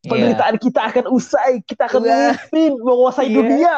[0.00, 2.36] penderitaan kita akan usai, kita akan Wah.
[2.36, 3.34] memimpin, menguasai Iya.
[3.34, 3.76] dunia.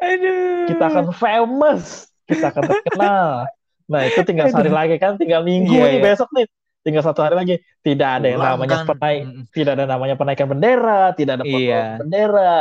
[0.00, 0.66] Aduh.
[0.70, 3.28] kita akan famous, kita akan terkenal.
[3.90, 6.04] Nah itu tinggal sehari lagi kan, tinggal minggu Iya, nih iya.
[6.14, 6.46] besok nih,
[6.80, 7.54] tinggal satu hari lagi.
[7.82, 8.94] Tidak ada yang namanya kan.
[8.94, 9.20] penaik,
[9.50, 11.54] tidak ada namanya penaikan bendera, tidak ada Iya.
[11.58, 12.54] penurunan bendera.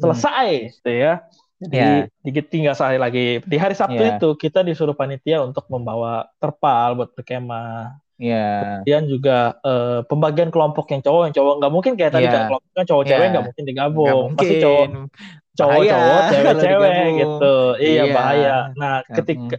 [0.00, 0.48] Selesai,
[0.80, 1.12] gitu ya.
[1.60, 3.44] Jadi dikit tinggal sehari lagi.
[3.44, 4.16] Di hari Sabtu Ya.
[4.16, 8.00] itu kita disuruh panitia untuk membawa terpal buat berkemah.
[8.16, 8.48] Iya.
[8.84, 12.32] Kemudian juga eh, pembagian kelompok yang cowok yang cowok nggak mungkin kayak tadi Iya.
[12.32, 13.30] kan kelompok kan cowok cewek Iya.
[13.32, 14.24] nggak mungkin digabung.
[14.36, 15.04] Pasti cowok mungkin.
[15.04, 17.14] Bahaya cowok cewek kalau cewek digabung.
[17.18, 17.54] gitu.
[17.78, 18.14] Iya Iya.
[18.14, 18.56] bahaya.
[18.76, 19.56] Nah ketika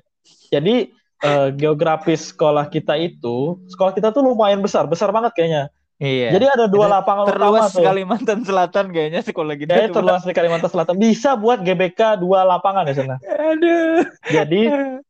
[0.49, 0.75] jadi
[1.21, 5.69] eh, geografis sekolah kita itu sekolah kita tuh lumayan besar besar banget kayaknya.
[6.01, 6.33] Iya.
[6.33, 7.85] Jadi ada dua Ada lapangan utama terluas tuh.
[7.85, 10.95] Kalimantan Selatan kayaknya sekolah kita Kayaknya terluas di Kalimantan Selatan.
[10.97, 13.21] Bisa buat GBK dua lapangan di sana.
[13.21, 14.01] Aduh.
[14.25, 14.61] Jadi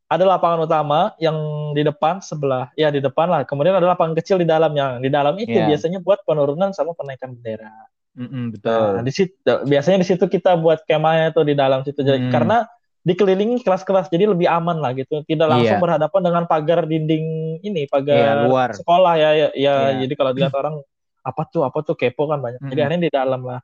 [0.04, 1.32] ada lapangan utama yang
[1.72, 3.40] di depan sebelah, ya di depan lah.
[3.48, 5.00] Kemudian ada lapangan kecil di dalamnya.
[5.00, 5.72] Di dalam itu Iya.
[5.72, 7.72] biasanya buat penurunan sama penaikan bendera.
[8.12, 8.92] Mm-mm, Nah, betul.
[9.08, 9.32] di situ
[9.64, 12.04] biasanya di situ kita buat kemahnya tuh di dalam situ.
[12.04, 12.32] Jadi Hmm.
[12.32, 12.68] karena
[13.02, 15.24] dikelilingi kelas-kelas jadi lebih aman lah gitu.
[15.24, 15.82] Tidak langsung Iya.
[15.82, 17.24] berhadapan dengan pagar dinding
[17.64, 18.68] ini, pagar Iya, luar.
[18.76, 19.74] sekolah ya ya, ya.
[19.96, 20.06] Iya.
[20.06, 20.74] jadi kalau dilihat orang
[21.22, 22.60] apa tuh apa tuh kepo kan banyak.
[22.62, 22.84] Jadi Mm-mm.
[22.84, 23.60] akhirnya di dalam lah.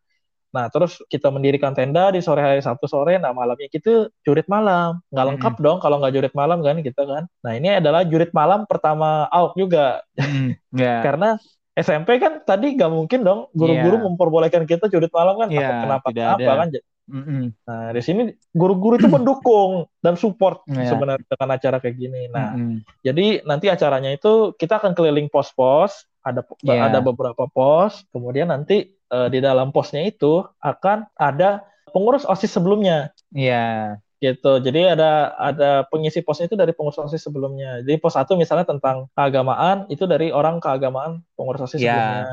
[0.48, 3.20] Nah, terus kita mendirikan tenda di sore hari Sabtu sore.
[3.20, 4.96] Nah, malamnya kita jurit malam.
[5.12, 7.28] Nggak lengkap dong kalau nggak jurit malam kan kita kan.
[7.44, 10.00] Nah, ini adalah jurit malam pertama AUK juga.
[10.16, 10.94] Mm, ya.
[11.06, 11.36] Karena
[11.78, 14.04] SMP kan tadi nggak mungkin dong guru-guru Iya.
[14.04, 15.48] memperbolehkan kita jurit malam kan.
[15.48, 16.58] Takut kenapa tidak kenapa ada.
[16.58, 16.68] kan.
[17.08, 17.42] Mm-mm.
[17.64, 18.22] Nah, di sini
[18.52, 20.92] guru-guru itu mendukung dan support Iya.
[20.92, 22.28] sebenarnya dengan acara kayak gini.
[22.28, 22.84] Nah, Mm-mm.
[23.00, 26.92] jadi nanti acaranya itu kita akan keliling pos-pos, ada Iya.
[26.92, 33.08] ada beberapa pos, kemudian nanti eh, di dalam posnya itu akan ada pengurus OSIS sebelumnya
[33.32, 33.96] Iya.
[34.18, 34.58] Gitu.
[34.58, 37.82] Jadi ada ada pengisi posnya itu dari pengurus OSIS sebelumnya.
[37.86, 41.94] Jadi pos satu misalnya tentang keagamaan itu dari orang keagamaan pengurus OSIS Iya.
[41.94, 42.24] sebelumnya.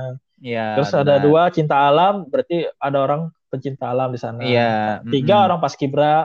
[0.41, 0.67] Iya.
[0.81, 1.23] Terus ada benar.
[1.23, 4.41] dua cinta alam, berarti ada orang pencinta alam di sana.
[4.41, 5.05] Iya.
[5.07, 5.45] Tiga mm-mm.
[5.47, 6.15] orang paskibra,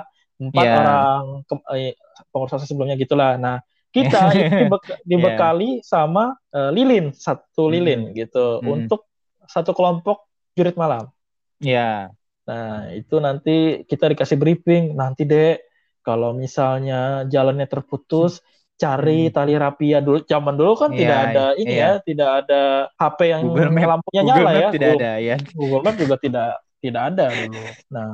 [0.41, 0.75] empat Iya.
[0.81, 1.93] orang ke- eh,
[2.33, 3.37] pengurus OSIS sebelumnya gitulah.
[3.37, 3.61] Nah,
[3.93, 8.89] kita itu dibek- dibekali sama eh, lilin, satu lilin gitu Mm-mm.
[8.89, 9.05] untuk
[9.45, 10.25] satu kelompok
[10.57, 11.13] jurit malam.
[11.61, 12.09] Iya.
[12.51, 15.63] Nah, itu nanti kita dikasih briefing, nanti Dek,
[16.03, 18.43] kalau misalnya jalannya terputus,
[18.75, 19.33] cari Hmm.
[19.33, 20.25] tali rapia dulu.
[20.25, 21.87] Zaman dulu kan Iya, tidak ada ini iya.
[21.95, 23.87] ya, tidak ada HP yang Google Map.
[23.87, 24.71] lampunya Google nyala Map ya.
[24.73, 25.37] tidak Google- ada ya.
[25.55, 27.63] Google Map juga tidak tidak ada dulu.
[27.93, 28.13] Nah,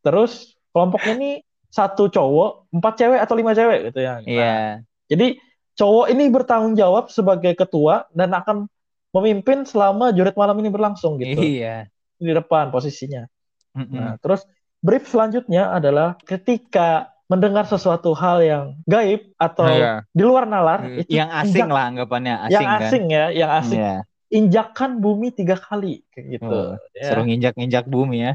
[0.00, 0.32] terus
[0.68, 1.30] kelompoknya ini
[1.68, 4.18] satu cowok, empat cewek atau lima cewek gitu ya.
[4.18, 4.58] Nah, Iya.
[5.06, 5.26] jadi
[5.72, 8.66] cowok ini bertanggung jawab sebagai ketua dan akan
[9.08, 11.86] memimpin selama jurit malam ini berlangsung gitu Iya.
[12.18, 13.30] di depan posisinya.
[13.78, 13.94] Mm-mm.
[13.94, 14.42] Nah, terus
[14.78, 16.88] brief selanjutnya adalah ketika
[17.28, 19.94] mendengar sesuatu hal yang gaib atau Iya.
[20.10, 22.80] di luar nalar Mm, itu yang asing injak- lah anggapannya asing yang kan.
[22.82, 23.96] asing ya, yang asing Iya.
[24.28, 26.48] injakan bumi tiga kali kayak gitu.
[26.48, 27.04] Oh, Ya.
[27.06, 28.32] Suruh nginjak-nginjak bumi ya.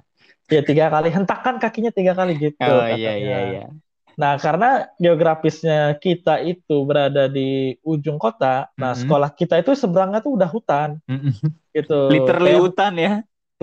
[0.48, 2.62] Ya tiga kali, hentakan kakinya tiga kali gitu.
[2.62, 2.96] Oh katanya.
[2.96, 3.66] iya iya iya.
[4.14, 9.00] Nah karena geografisnya kita itu berada di ujung kota, nah Mhm.
[9.02, 11.34] sekolah kita itu seberangnya tuh udah hutan Mm-mm.
[11.74, 12.14] gitu.
[12.14, 13.14] Literally Kayak hutan ya.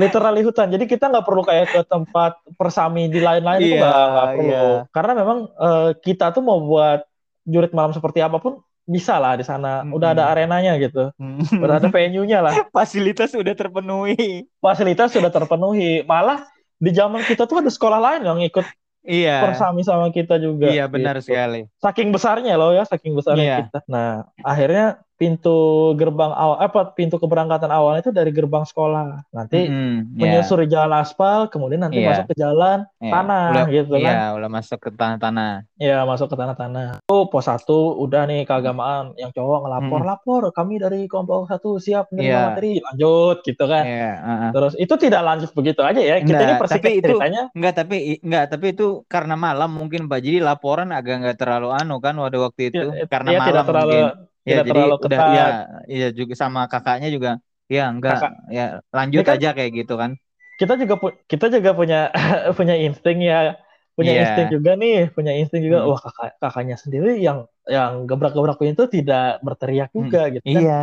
[0.01, 0.73] Literally hutan.
[0.73, 4.49] Jadi kita nggak perlu kayak ke tempat persami di lain-lain itu Iya, nggak perlu.
[4.49, 4.63] iya.
[4.89, 7.05] Karena memang eh, kita tuh mau buat
[7.45, 9.85] jurit malam seperti apa pun bisa lah di sana.
[9.87, 11.13] Udah ada arenanya gitu.
[11.55, 12.55] Udah ada venue-nya lah.
[12.75, 14.49] Fasilitas sudah terpenuhi.
[14.59, 16.03] Fasilitas sudah terpenuhi.
[16.03, 16.43] Malah
[16.81, 18.65] di zaman kita tuh ada sekolah lain yang ikut
[19.01, 19.41] Iya.
[19.49, 20.69] persami sama kita juga.
[20.69, 21.33] Iya benar gitu.
[21.33, 21.65] sekali.
[21.81, 23.57] Saking besarnya loh ya, saking besarnya Iya.
[23.65, 23.79] kita.
[23.89, 25.59] Nah, akhirnya pintu
[25.95, 29.29] gerbang awal apa pintu keberangkatan awal itu dari gerbang sekolah.
[29.29, 30.41] Nanti Mm-mm, iya.
[30.41, 32.09] menyusuri jalan aspal, kemudian nanti Iya.
[32.09, 33.12] masuk ke jalan Iya.
[33.12, 34.14] tanah Udah- gitu kan.
[34.16, 35.53] Iya, udah masuk ke tanah-tanah.
[35.77, 37.05] Ya masuk ke tanah-tanah.
[37.05, 40.09] Oh, pos satu udah nih keagamaan yang cowok ngelapor Mm.
[40.09, 42.41] lapor kami dari kelompok satu siap menerima Iya.
[42.49, 43.85] materi lanjut gitu kan.
[43.85, 44.51] Iya, heeh.
[44.57, 46.16] Terus itu tidak lanjut begitu aja ya.
[46.18, 47.43] Kita ini tapi itu- ceritanya.
[47.53, 50.18] Enggak, tapi enggak, tapi itu karena malam mungkin Pak.
[50.25, 53.64] Jadi laporan agak enggak terlalu anu kan pada waktu itu Ya, karena ya, malam tidak
[53.68, 54.30] terlalu mungkin.
[54.43, 55.30] Ya, jadi terlalu udah ketat.
[55.36, 55.47] ya,
[55.86, 57.30] ya juga sama kakaknya juga.
[57.66, 58.32] Ya, enggak, Kakak.
[58.51, 60.11] ya lanjut Ini kan- aja kayak gitu kan.
[60.57, 62.01] kita juga kita juga punya
[62.59, 63.57] punya insting ya
[63.97, 64.20] punya Iya.
[64.24, 65.88] insting juga nih punya insting juga Hmm.
[65.88, 70.61] wah kakak kakaknya sendiri yang yang gebrak-gebrak pintu tidak berteriak juga gitu kan.
[70.61, 70.82] Iya.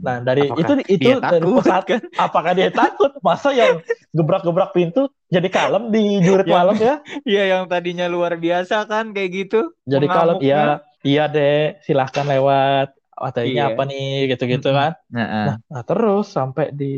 [0.00, 2.00] nah dari Apakah itu itu dari takut pusat kan?
[2.16, 3.80] apakah dia takut masa yang
[4.10, 9.30] gebrak-gebrak pintu jadi kalem di jurit malam ya Iya, yang tadinya luar biasa kan kayak
[9.36, 9.72] gitu.
[9.84, 10.80] jadi kalem Mengamuknya.
[11.02, 13.72] Iya iya deh silahkan lewat materinya Iya.
[13.76, 15.54] apa nih gitu-gitu kan Nah, ah.
[15.68, 16.94] Nah, terus sampai di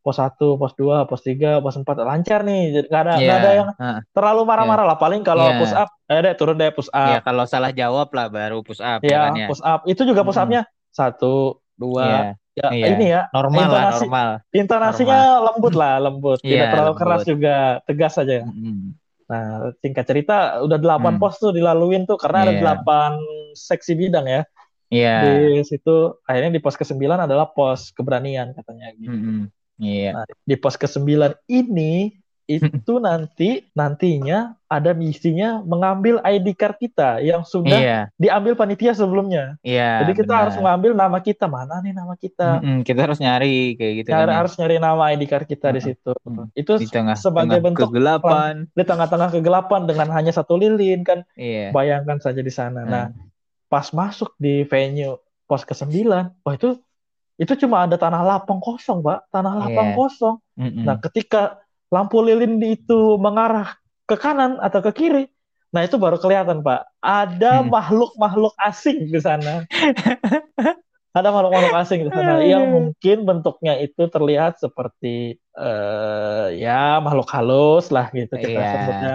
[0.00, 2.62] pos 1, pos 2, pos 3, pos 4 lancar nih.
[2.72, 3.26] Jadi nggak ada Iya.
[3.28, 3.98] nggak ada yang ah.
[4.08, 4.96] terlalu marah-marah lah.
[4.96, 5.60] Paling kalau Iya.
[5.60, 7.22] push up, eh deh turun deh push Ya up.
[7.22, 9.46] kalau salah jawab lah baru push up ya Ya, ya.
[9.46, 9.84] push up.
[9.84, 12.04] Itu juga push up-nya satu, dua.
[12.04, 12.22] Iya,
[12.58, 12.86] Ya, Iya.
[12.90, 13.22] ini ya.
[13.30, 14.28] normal lah, Intonasi- normal.
[14.50, 16.38] Intonasinya lembut lah, lembut.
[16.40, 17.30] Tidak Iya, terlalu keras lembut.
[17.30, 18.34] juga, tegas saja.
[18.42, 18.98] Mm-mm.
[19.28, 21.20] Nah, singkat cerita udah 8 Hmm.
[21.20, 22.62] pos tuh dilaluin tuh karena ada Iya.
[22.64, 23.12] 8
[23.52, 24.42] seksi bidang ya.
[24.88, 25.16] Iya.
[25.20, 29.12] Di situ akhirnya di pos ke-9 adalah pos keberanian katanya gitu.
[29.12, 29.40] Mm-mm.
[29.78, 30.10] Iya.
[30.16, 32.16] Nah, di pos ke-9 ini
[32.48, 39.60] itu nanti nantinya ada misinya mengambil ID card kita yang sudah Iya, diambil panitia sebelumnya.
[39.60, 40.40] iya, Jadi kita benar.
[40.48, 42.60] harus mengambil nama kita mana nih nama kita.
[42.60, 44.38] Mm-mm, kita harus nyari kayak gitu Nyari- kan ya.
[44.40, 45.88] harus nyari nama ID card kita di Mm-mm.
[45.92, 46.12] situ.
[46.24, 46.44] Mm.
[46.56, 48.52] Itu Di tengah sebagai tengah bentuk kegelapan.
[48.78, 51.28] di tengah-tengah kegelapan dengan hanya satu lilin kan.
[51.36, 51.76] Iya.
[51.76, 52.80] Bayangkan saja di sana.
[52.84, 52.90] Hmm.
[52.90, 53.04] Nah,
[53.68, 56.08] pas masuk di venue pos ke-9,
[56.44, 56.80] wah itu
[57.38, 59.28] itu cuma ada tanah lapang kosong, Pak.
[59.30, 59.96] Tanah lapang Iya.
[59.96, 60.36] kosong.
[60.58, 60.84] Mm-mm.
[60.84, 63.76] Nah, ketika lampu lilin itu mengarah
[64.08, 65.24] ke kanan atau ke kiri,
[65.72, 66.88] nah itu baru kelihatan, Pak.
[67.00, 67.68] Ada Hmm.
[67.72, 69.64] makhluk-makhluk asing di sana.
[71.16, 77.90] Ada makhluk-makhluk asing di sana yang mungkin bentuknya itu terlihat seperti eh, ya makhluk halus
[77.90, 78.70] lah gitu kita Iya.
[78.70, 79.14] sebutnya.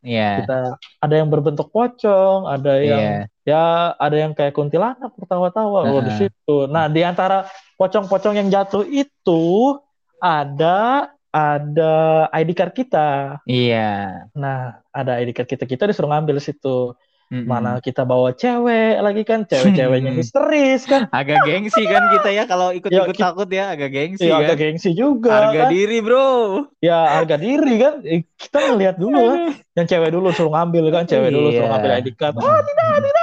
[0.00, 0.30] Iya.
[0.40, 0.58] Kita
[1.02, 3.20] ada yang berbentuk pocong, ada yang Iya.
[3.44, 3.62] ya
[3.98, 6.56] ada yang kayak kuntilanak tertawa-tawa oh, di situ.
[6.70, 7.44] Nah, di antara
[7.76, 9.76] pocong-pocong yang jatuh itu
[10.22, 11.94] ada ada
[12.30, 13.38] ID card kita.
[13.46, 14.26] Iya.
[14.34, 15.64] Nah, ada ID card kita.
[15.64, 16.94] Kita disuruh ngambil situ.
[17.30, 17.46] Mm-mm.
[17.46, 21.06] Mana kita bawa cewek lagi kan, cewek-ceweknya histeris kan.
[21.14, 24.50] Agak gengsi kan kita ya kalau ikut-ikut Ya, ki- takut ya agak gengsi Ya, kan.
[24.50, 25.70] agak gengsi juga Harga kan.
[25.70, 26.66] diri bro.
[26.82, 28.02] Ya, harga diri kan.
[28.02, 29.38] Eh, Kita ngelihat dulu kan.
[29.78, 31.70] Yang cewek dulu suruh ngambil kan, cewek dulu suruh Iya.
[31.70, 32.34] ngambil ID card.
[32.34, 33.19] Oh, tidak, tidak.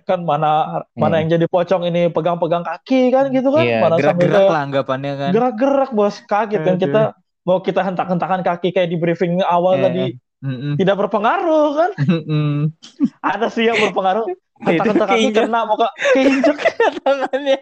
[0.00, 0.50] Kan mana
[0.92, 1.18] mana Iya.
[1.18, 3.62] yang jadi pocong ini pegang-pegang kaki kan gitu kan.
[3.62, 5.30] Iya, Mana gerak-gerak lah anggapannya kan.
[5.30, 7.02] gerak-gerak bos kaget kan kita
[7.42, 9.84] mau kita hentak-hentakan kaki kayak di briefing awal Iya.
[9.84, 10.04] tadi
[10.42, 10.74] Mm-mm.
[10.74, 11.90] tidak berpengaruh kan.
[12.00, 12.74] Mm-mm.
[13.20, 14.26] Ada sih yang berpengaruh.
[14.62, 16.54] Hentak-hentak kaki kena muka keinjak
[17.02, 17.58] tangannya.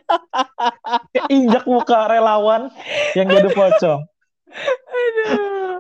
[1.11, 2.69] keinjak muka relawan
[3.13, 4.01] yang jadi pocong.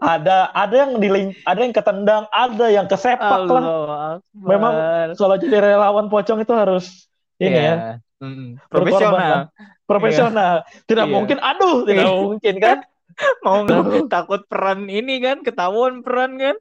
[0.01, 3.63] Ada ada yang diling, ada yang ketendang, ada yang kesepak lah.
[3.63, 4.73] Allah Memang
[5.15, 7.05] kalau jadi relawan pocong itu harus
[7.37, 7.75] ini ya,
[8.21, 8.57] Mm-mm.
[8.69, 9.21] berkorban Profesional.
[9.21, 9.43] lah.
[9.85, 10.55] profesional.
[10.87, 11.13] Tidak Iya.
[11.13, 12.15] mungkin, aduh, tidak Iya.
[12.17, 12.79] mungkin kan?
[13.45, 16.57] Mau nggak takut peran ini kan ketahuan peran kan?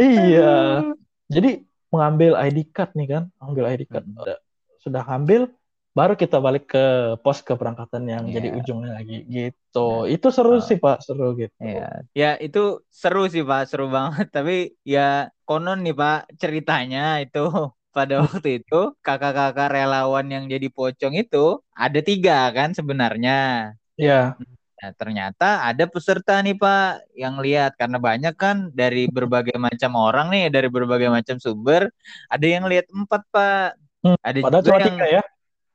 [0.00, 0.80] Iya.
[0.80, 0.96] Aduh.
[1.30, 1.50] Jadi
[1.90, 4.06] mengambil ID card nih kan, ambil ID card.
[4.06, 4.18] Hmm.
[4.18, 4.38] Udah,
[4.80, 5.50] sudah ambil,
[5.90, 6.84] baru kita balik ke
[7.20, 8.34] pos keberangkatan yang Iya.
[8.38, 10.06] jadi ujungnya lagi gitu.
[10.06, 10.62] Itu seru Oh.
[10.62, 11.54] sih Pak, seru gitu.
[11.60, 14.30] Ya, ya itu seru sih Pak, seru banget.
[14.36, 17.42] Tapi ya konon nih Pak, ceritanya itu
[17.96, 23.74] pada waktu itu kakak-kakak relawan yang jadi pocong itu ada tiga kan sebenarnya.
[23.98, 24.38] Iya,
[24.80, 30.32] Nah, ternyata ada peserta nih Pak yang lihat karena banyak kan dari berbagai macam orang
[30.32, 31.92] nih, dari berbagai macam sumber,
[32.32, 33.76] ada yang lihat empat Pak.
[34.00, 35.22] Hmm, Ada padahal juga yang tiga ya.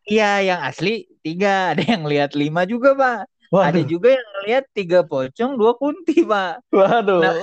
[0.10, 0.90] Iya yang asli
[1.26, 3.20] tiga, ada yang lihat lima juga Pak.
[3.56, 6.66] Ada Waduh, juga yang lihat tiga pocong, dua kunti Pak.
[6.74, 7.22] waduh.
[7.24, 7.36] Nah,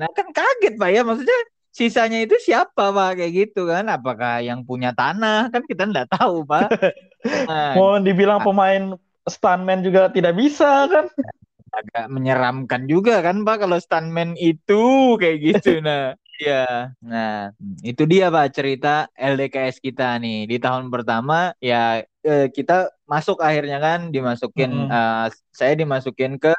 [0.00, 1.38] Nah, kan kaget Pak ya, maksudnya
[1.70, 3.86] sisanya itu siapa Pak kayak gitu kan?
[3.92, 5.52] Apakah yang punya tanah?
[5.52, 6.68] Kan kita nggak tahu Pak.
[7.26, 8.94] Nah, Mau dibilang pemain
[9.26, 11.10] stuntman juga tidak bisa kan?
[11.74, 14.82] agak menyeramkan juga kan Pak kalau stuntman itu
[15.20, 15.82] kayak gitu.
[15.82, 22.46] Nah, ya, nah itu dia Pak cerita LDKS kita nih di tahun pertama ya eh,
[22.52, 24.92] kita masuk akhirnya kan dimasukin Mm-mm.
[24.92, 26.52] eh, saya dimasukin ke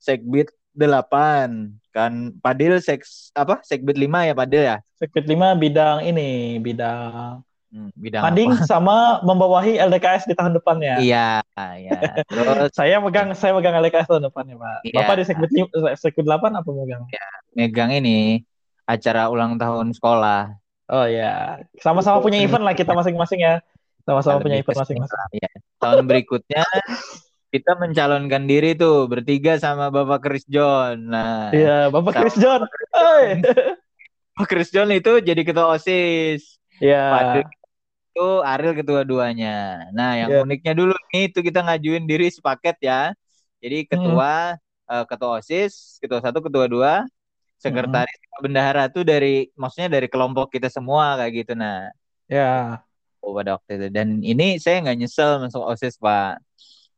[0.00, 2.12] Segbit 8 kan
[2.42, 7.40] Padil seks apa Segbit 5 ya Padil ya Sirkuit 5 bidang ini, bidang
[7.74, 8.70] Hmm, bidang Manding apa?
[8.70, 10.94] sama membawahi LDKS di tahun depannya.
[11.02, 11.42] Iya,
[11.74, 12.22] iya.
[12.22, 14.78] Terus Saya megang saya megang LDKS tahun depannya, Pak.
[14.86, 14.94] Iya.
[15.02, 15.24] Bapak di
[15.58, 17.02] lim- sirkuit 8 apa megang?
[17.58, 18.46] megang ini
[18.84, 20.56] acara ulang tahun sekolah.
[20.92, 23.64] Oh ya, sama-sama punya event lah kita masing-masing ya.
[24.04, 25.18] Sama-sama punya event masing-masing.
[25.32, 25.48] ya.
[25.80, 26.64] Tahun berikutnya
[27.48, 31.08] kita mencalonkan diri tuh bertiga sama Bapak Chris John.
[31.08, 32.66] Nah, Iya, Bapak Chris John.
[32.92, 33.40] Hey.
[34.34, 36.58] Bapak Chris John itu jadi ketua OSIS.
[36.82, 37.40] Iya.
[38.10, 39.86] Itu Ariel ketua duanya.
[39.94, 40.40] Nah, yang Iya.
[40.42, 43.14] uniknya dulu nih itu kita ngajuin diri sepaket ya.
[43.62, 47.08] Jadi ketua eh, ketua OSIS, ketua satu, ketua dua,
[47.64, 51.52] sekretaris bendahara tuh dari maksudnya dari kelompok kita semua kayak gitu.
[51.56, 51.88] Nah,
[52.28, 52.80] Ya.
[53.20, 56.40] oh, pada waktu itu dan ini saya nggak nyesel masuk OSIS Pak.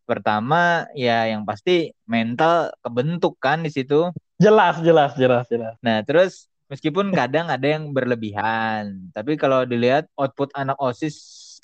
[0.07, 4.11] Pertama ya yang pasti mental kebentuk kan di situ.
[4.39, 5.75] Jelas, jelas, jelas, jelas.
[5.83, 11.17] Nah, terus meskipun kadang ada yang berlebihan, tapi kalau dilihat output anak OSIS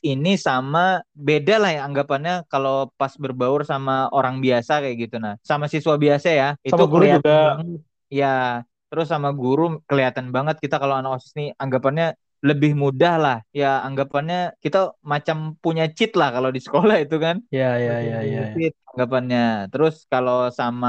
[0.02, 5.38] ini sama beda lah ya anggapannya kalau pas berbaur sama orang biasa kayak gitu nah.
[5.46, 7.22] Sama siswa biasa ya, itu Sama guru juga.
[7.22, 7.78] banget.
[8.10, 12.12] Ya, terus sama guru kelihatan banget kita kalau anak OSIS nih anggapannya
[12.42, 13.38] lebih mudah lah.
[13.54, 14.78] Ya, anggapannya kita
[15.12, 18.42] macam punya cheat lah kalau di sekolah itu kan Ya, ya, ya, ya.
[18.58, 18.68] ya.
[18.92, 19.72] Anggapannya.
[19.72, 20.88] Terus kalau sama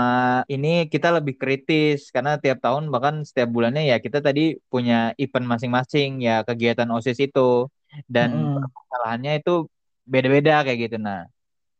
[0.53, 5.45] ini kita lebih kritis karena tiap tahun bahkan setiap bulannya ya kita tadi punya event
[5.47, 7.71] masing-masing ya kegiatan OSIS itu
[8.09, 8.59] dan Mm-mm.
[8.65, 9.51] permasalahannya itu
[10.03, 10.97] beda-beda kayak gitu.
[11.07, 11.29] Nah,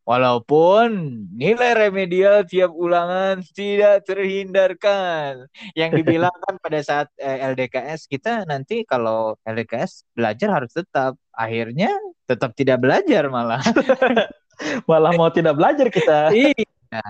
[0.04, 0.88] Walaupun
[1.32, 5.48] nilai remedial tiap ulangan tidak terhindarkan.
[5.72, 11.16] Yang dibilang kan pada saat eh, LDKS kita nanti kalau LDKS belajar harus tetap.
[11.32, 11.88] Akhirnya
[12.24, 13.64] tetap tidak belajar malah.
[14.90, 16.30] malah mau tidak belajar kita.
[16.30, 16.52] Iya.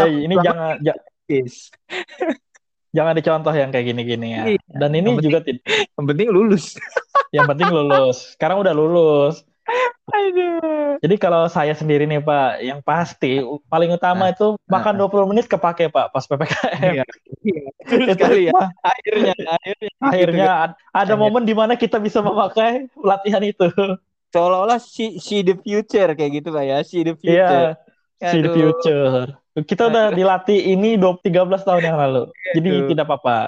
[0.00, 0.96] Eh, ini jangan ja-
[2.90, 4.42] jangan dicontoh yang kayak gini-gini ya.
[4.48, 4.62] Iya.
[4.72, 5.62] Dan ini Yang penting- juga tid-
[5.98, 6.64] Yang penting lulus.
[7.30, 8.16] yang penting lulus.
[8.34, 9.46] Sekarang udah lulus.
[10.10, 10.98] Aduh.
[10.98, 13.38] Jadi kalau saya sendiri nih Pak, yang pasti
[13.70, 15.06] paling utama Nah, itu makan nah.
[15.06, 16.82] 20 menit kepake Pak pas PPKM.
[16.98, 17.04] Iya.
[17.40, 17.64] Iya.
[18.12, 18.52] Sekali ya.
[18.82, 19.90] Akhirnya, akhirnya.
[20.02, 20.62] akhirnya gitu.
[20.66, 23.70] ad- ada momen di mana kita bisa memakai latihan itu.
[24.30, 26.78] seolah-olah see, see the future kayak gitu Pak ya.
[26.86, 27.68] See the Iya, future.
[28.22, 28.54] see the Aduh.
[28.54, 29.24] future.
[29.66, 32.30] Kita udah dilatih ini 20 13 tahun yang lalu.
[32.54, 32.88] Jadi Aduh.
[32.94, 33.38] tidak apa-apa.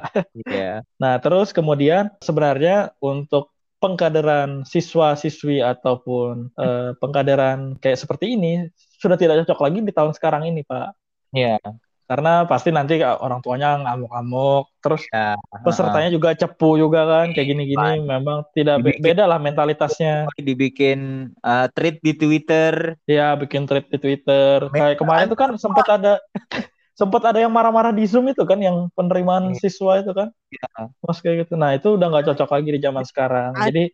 [0.42, 0.82] Iya.
[0.98, 3.51] Nah, terus kemudian sebenarnya untuk
[3.82, 10.46] pengkaderan siswa-siswi ataupun eh, pengkaderan kayak seperti ini sudah tidak cocok lagi di tahun sekarang
[10.46, 10.94] ini, Pak.
[11.34, 11.58] Iya.
[12.02, 15.32] Karena pasti nanti orang tuanya ngamuk-ngamuk, terus Ya.
[15.64, 20.28] pesertanya juga cepu juga kan, kayak gini-gini memang tidak Dibikin- beda lah mentalitasnya.
[20.36, 23.00] dibikin uh, tweet di Twitter.
[23.08, 24.68] Ya, bikin thread di Twitter.
[24.68, 26.20] Kayak kemarin itu kan sempat ada
[26.92, 30.28] sempat ada yang marah-marah di Zoom itu kan yang penerimaan siswa itu kan.
[30.52, 30.92] Ya.
[31.00, 31.56] Mas kayak gitu.
[31.56, 33.50] Nah, itu udah nggak cocok lagi di zaman sekarang.
[33.56, 33.84] Ada- Jadi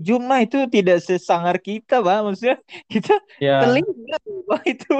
[0.00, 2.18] Cuma itu tidak sesangar kita, Pak.
[2.24, 2.56] Maksudnya
[2.88, 4.16] kita ya telinga
[4.48, 4.94] Pak itu.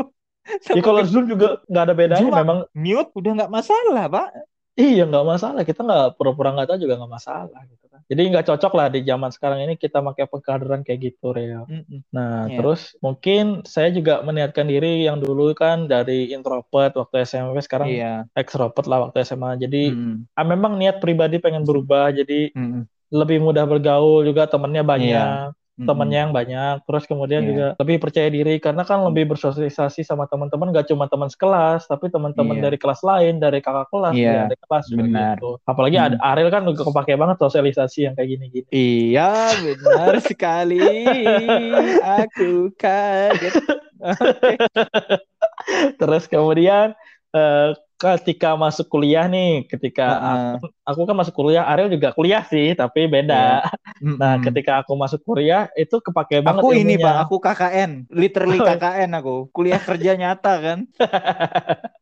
[0.76, 4.28] Ya kalau Zoom juga nggak ada bedanya, Cuma- memang mute udah nggak masalah, Pak.
[4.76, 5.62] iya nggak masalah.
[5.64, 7.84] Kita nggak pura-pura nggak tahu juga nggak masalah gitu.
[8.10, 11.62] Jadi nggak cocok lah di zaman sekarang ini kita pakai pengkaderan kayak gitu, Real.
[11.70, 12.02] Mm-mm.
[12.10, 12.58] Nah, Iya.
[12.58, 18.26] terus mungkin saya juga meniatkan diri yang dulu kan dari introvert waktu SMP, sekarang Iya.
[18.34, 19.54] extrovert lah waktu SMA.
[19.62, 20.26] Jadi Mm-mm.
[20.34, 22.82] ah, memang niat pribadi pengen berubah, jadi Mm-mm.
[23.14, 25.54] lebih mudah bergaul juga temennya banyak.
[25.54, 25.59] Iya.
[25.80, 25.88] Mm-mm.
[25.88, 27.48] temennya yang banyak, terus kemudian Iya.
[27.48, 32.12] juga lebih percaya diri karena kan lebih bersosialisasi sama teman-teman, gak cuma teman sekelas, tapi
[32.12, 32.64] teman-teman Iya.
[32.68, 35.40] dari kelas lain, dari kakak kelas, Iya, dari kelas benar.
[35.40, 35.50] gitu.
[35.64, 36.20] Apalagi Hmm.
[36.20, 38.68] Ariel kan juga kepake banget sosialisasi yang kayak gini-gini.
[38.68, 40.84] Iya, benar sekali.
[42.20, 43.54] Aku kaget.
[45.96, 46.92] Terus kemudian
[47.30, 47.68] eh,
[48.00, 50.56] ketika masuk kuliah nih, ketika Heeh.
[50.56, 53.60] aku, aku kan masuk kuliah, Ariel juga kuliah sih, tapi beda.
[54.20, 54.44] Nah, Mm-mm.
[54.44, 56.92] ketika aku masuk kuliah itu kepake banget Aku ini.
[57.00, 58.76] Pak, aku KKN, literally Oh, iya.
[58.76, 60.78] KKN aku, kuliah kerja nyata kan.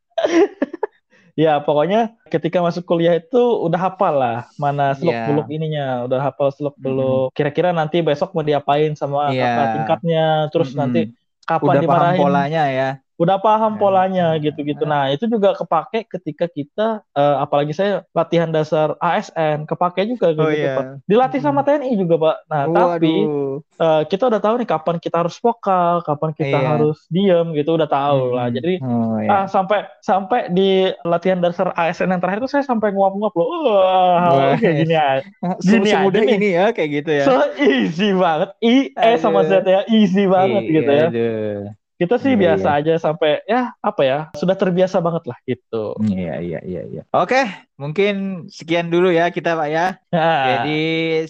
[1.38, 4.98] Ya, pokoknya ketika masuk kuliah itu udah hafal lah mana Iya.
[4.98, 7.30] seluk-beluk ininya, udah hafal seluk-beluk.
[7.36, 9.46] Kira-kira nanti besok mau diapain sama Iya.
[9.46, 10.20] kakak tingkatnya,
[10.50, 10.80] terus Mm-mm.
[10.82, 10.98] nanti
[11.46, 12.18] kapan Udah paham dimarahin.
[12.18, 12.88] polanya ya.
[13.18, 13.78] Udah paham Ya.
[13.82, 14.86] polanya gitu-gitu.
[14.86, 20.46] Nah, itu juga kepake ketika kita eh, apalagi saya latihan dasar ASN, kepake juga Oh
[20.46, 20.78] gitu, iya.
[20.78, 20.84] Pak.
[21.04, 22.36] Dilatih sama TNI juga, Pak.
[22.46, 23.58] Nah, tapi Waduh.
[23.58, 26.68] eh, kita udah tahu nih kapan kita harus vokal, kapan kita Iya.
[26.78, 28.46] harus diem gitu, udah tahu lah.
[28.48, 28.54] Hmm.
[28.54, 29.50] Jadi Oh, Ah, ya.
[29.50, 33.50] sampai sampai di latihan dasar ASN yang terakhir tuh saya sampai nguap-nguap loh.
[33.50, 35.26] Wah, kayak gini aja.
[35.58, 36.34] Se- gini aja nih.
[36.38, 37.24] ini ya kayak gitu ya.
[37.26, 38.54] So easy banget.
[38.62, 41.06] I E sama Z ya easy banget Iya, gitu ya.
[41.10, 41.58] aduh.
[41.98, 45.98] Kita sih Iya, biasa aja sampai ya apa ya, sudah terbiasa banget lah gitu.
[46.02, 47.00] Iya, iya, iya, iya.
[47.16, 47.36] Oke,
[47.82, 48.12] mungkin
[48.56, 49.82] sekian dulu ya kita Pak ya.
[50.12, 50.70] Nah, Jadi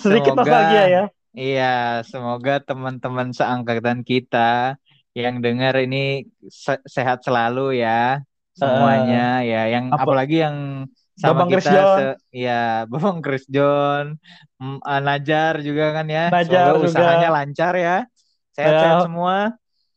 [0.03, 1.03] sedikit semoga nostalgia ya.
[1.41, 1.65] Iya,
[2.11, 4.39] semoga teman-teman seangkatan kita
[5.21, 5.97] yang dengar ini
[6.65, 7.89] se- sehat selalu ya
[8.61, 9.17] semuanya
[9.51, 9.57] ya.
[9.75, 10.59] Yang Apa- apalagi yang
[11.21, 12.53] sama Babang Chris kita se- ya
[12.93, 14.07] Babang Chris John,
[14.89, 16.21] ah, Najar juga kan ya.
[16.31, 17.07] Najar Semoga juga.
[17.07, 17.95] usahanya lancar ya.
[18.57, 19.05] Sehat-sehat Ya.
[19.05, 19.35] semua.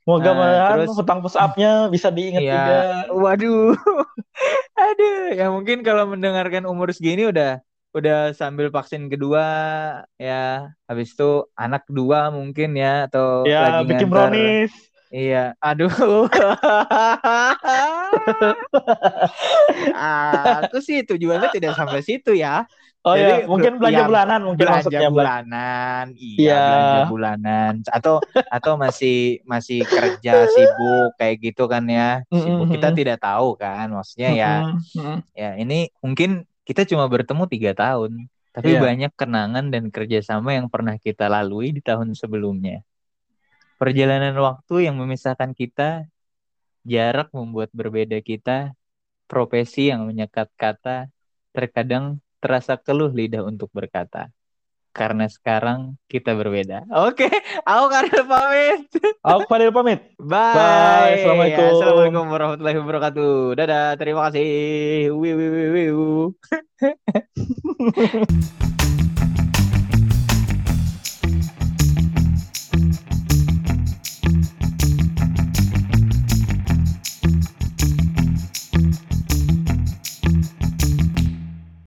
[0.02, 2.54] Semoga Nah, hutang push up-nya bisa diingat Iya.
[2.58, 2.78] juga.
[3.14, 3.78] Waduh.
[4.82, 7.62] Aduh, ya mungkin kalau mendengarkan umur segini udah
[7.93, 9.45] udah sambil vaksin kedua
[10.18, 10.74] ya.
[10.89, 14.10] Habis itu anak kedua mungkin ya atau Ya, lagi bikin nganter.
[14.10, 14.74] brownies.
[15.12, 15.91] Iya, aduh.
[20.66, 22.66] Aku sih tujuannya tidak sampai situ ya.
[23.02, 26.54] Oh Jadi, ya, mungkin belanja ya, bulanan mungkin belanja maksudnya, bulanan, iya Iya.
[26.62, 28.14] belanja bulanan, atau
[28.56, 32.76] atau masih masih kerja sibuk kayak gitu kan ya, sibuk Mm-mm.
[32.78, 35.18] kita tidak tahu kan, maksudnya ya, Mm-mm, mm-mm.
[35.34, 38.12] ya ini mungkin kita cuma bertemu tiga tahun,
[38.54, 38.80] tapi Iya.
[38.86, 42.86] banyak kenangan dan kerjasama yang pernah kita lalui di tahun sebelumnya.
[43.82, 46.06] Perjalanan waktu yang memisahkan kita,
[46.86, 48.78] jarak membuat berbeda kita,
[49.26, 51.10] profesi yang menyekat kata,
[51.56, 54.34] terkadang terasa keluh lidah untuk berkata.
[54.92, 56.84] Karena sekarang kita berbeda.
[57.08, 57.32] Oke,
[57.64, 58.92] aku Karel pamit.
[59.24, 60.04] Aku Fadil pamit.
[60.20, 60.52] Bye.
[60.52, 61.16] Bye.
[61.16, 61.64] Assalamualaikum.
[61.80, 63.56] Assalamualaikum warahmatullahi wabarakatuh.
[63.56, 65.16] Dadah, terima kasih.
[65.16, 66.36] Wiu, wiu, wiu, wiu.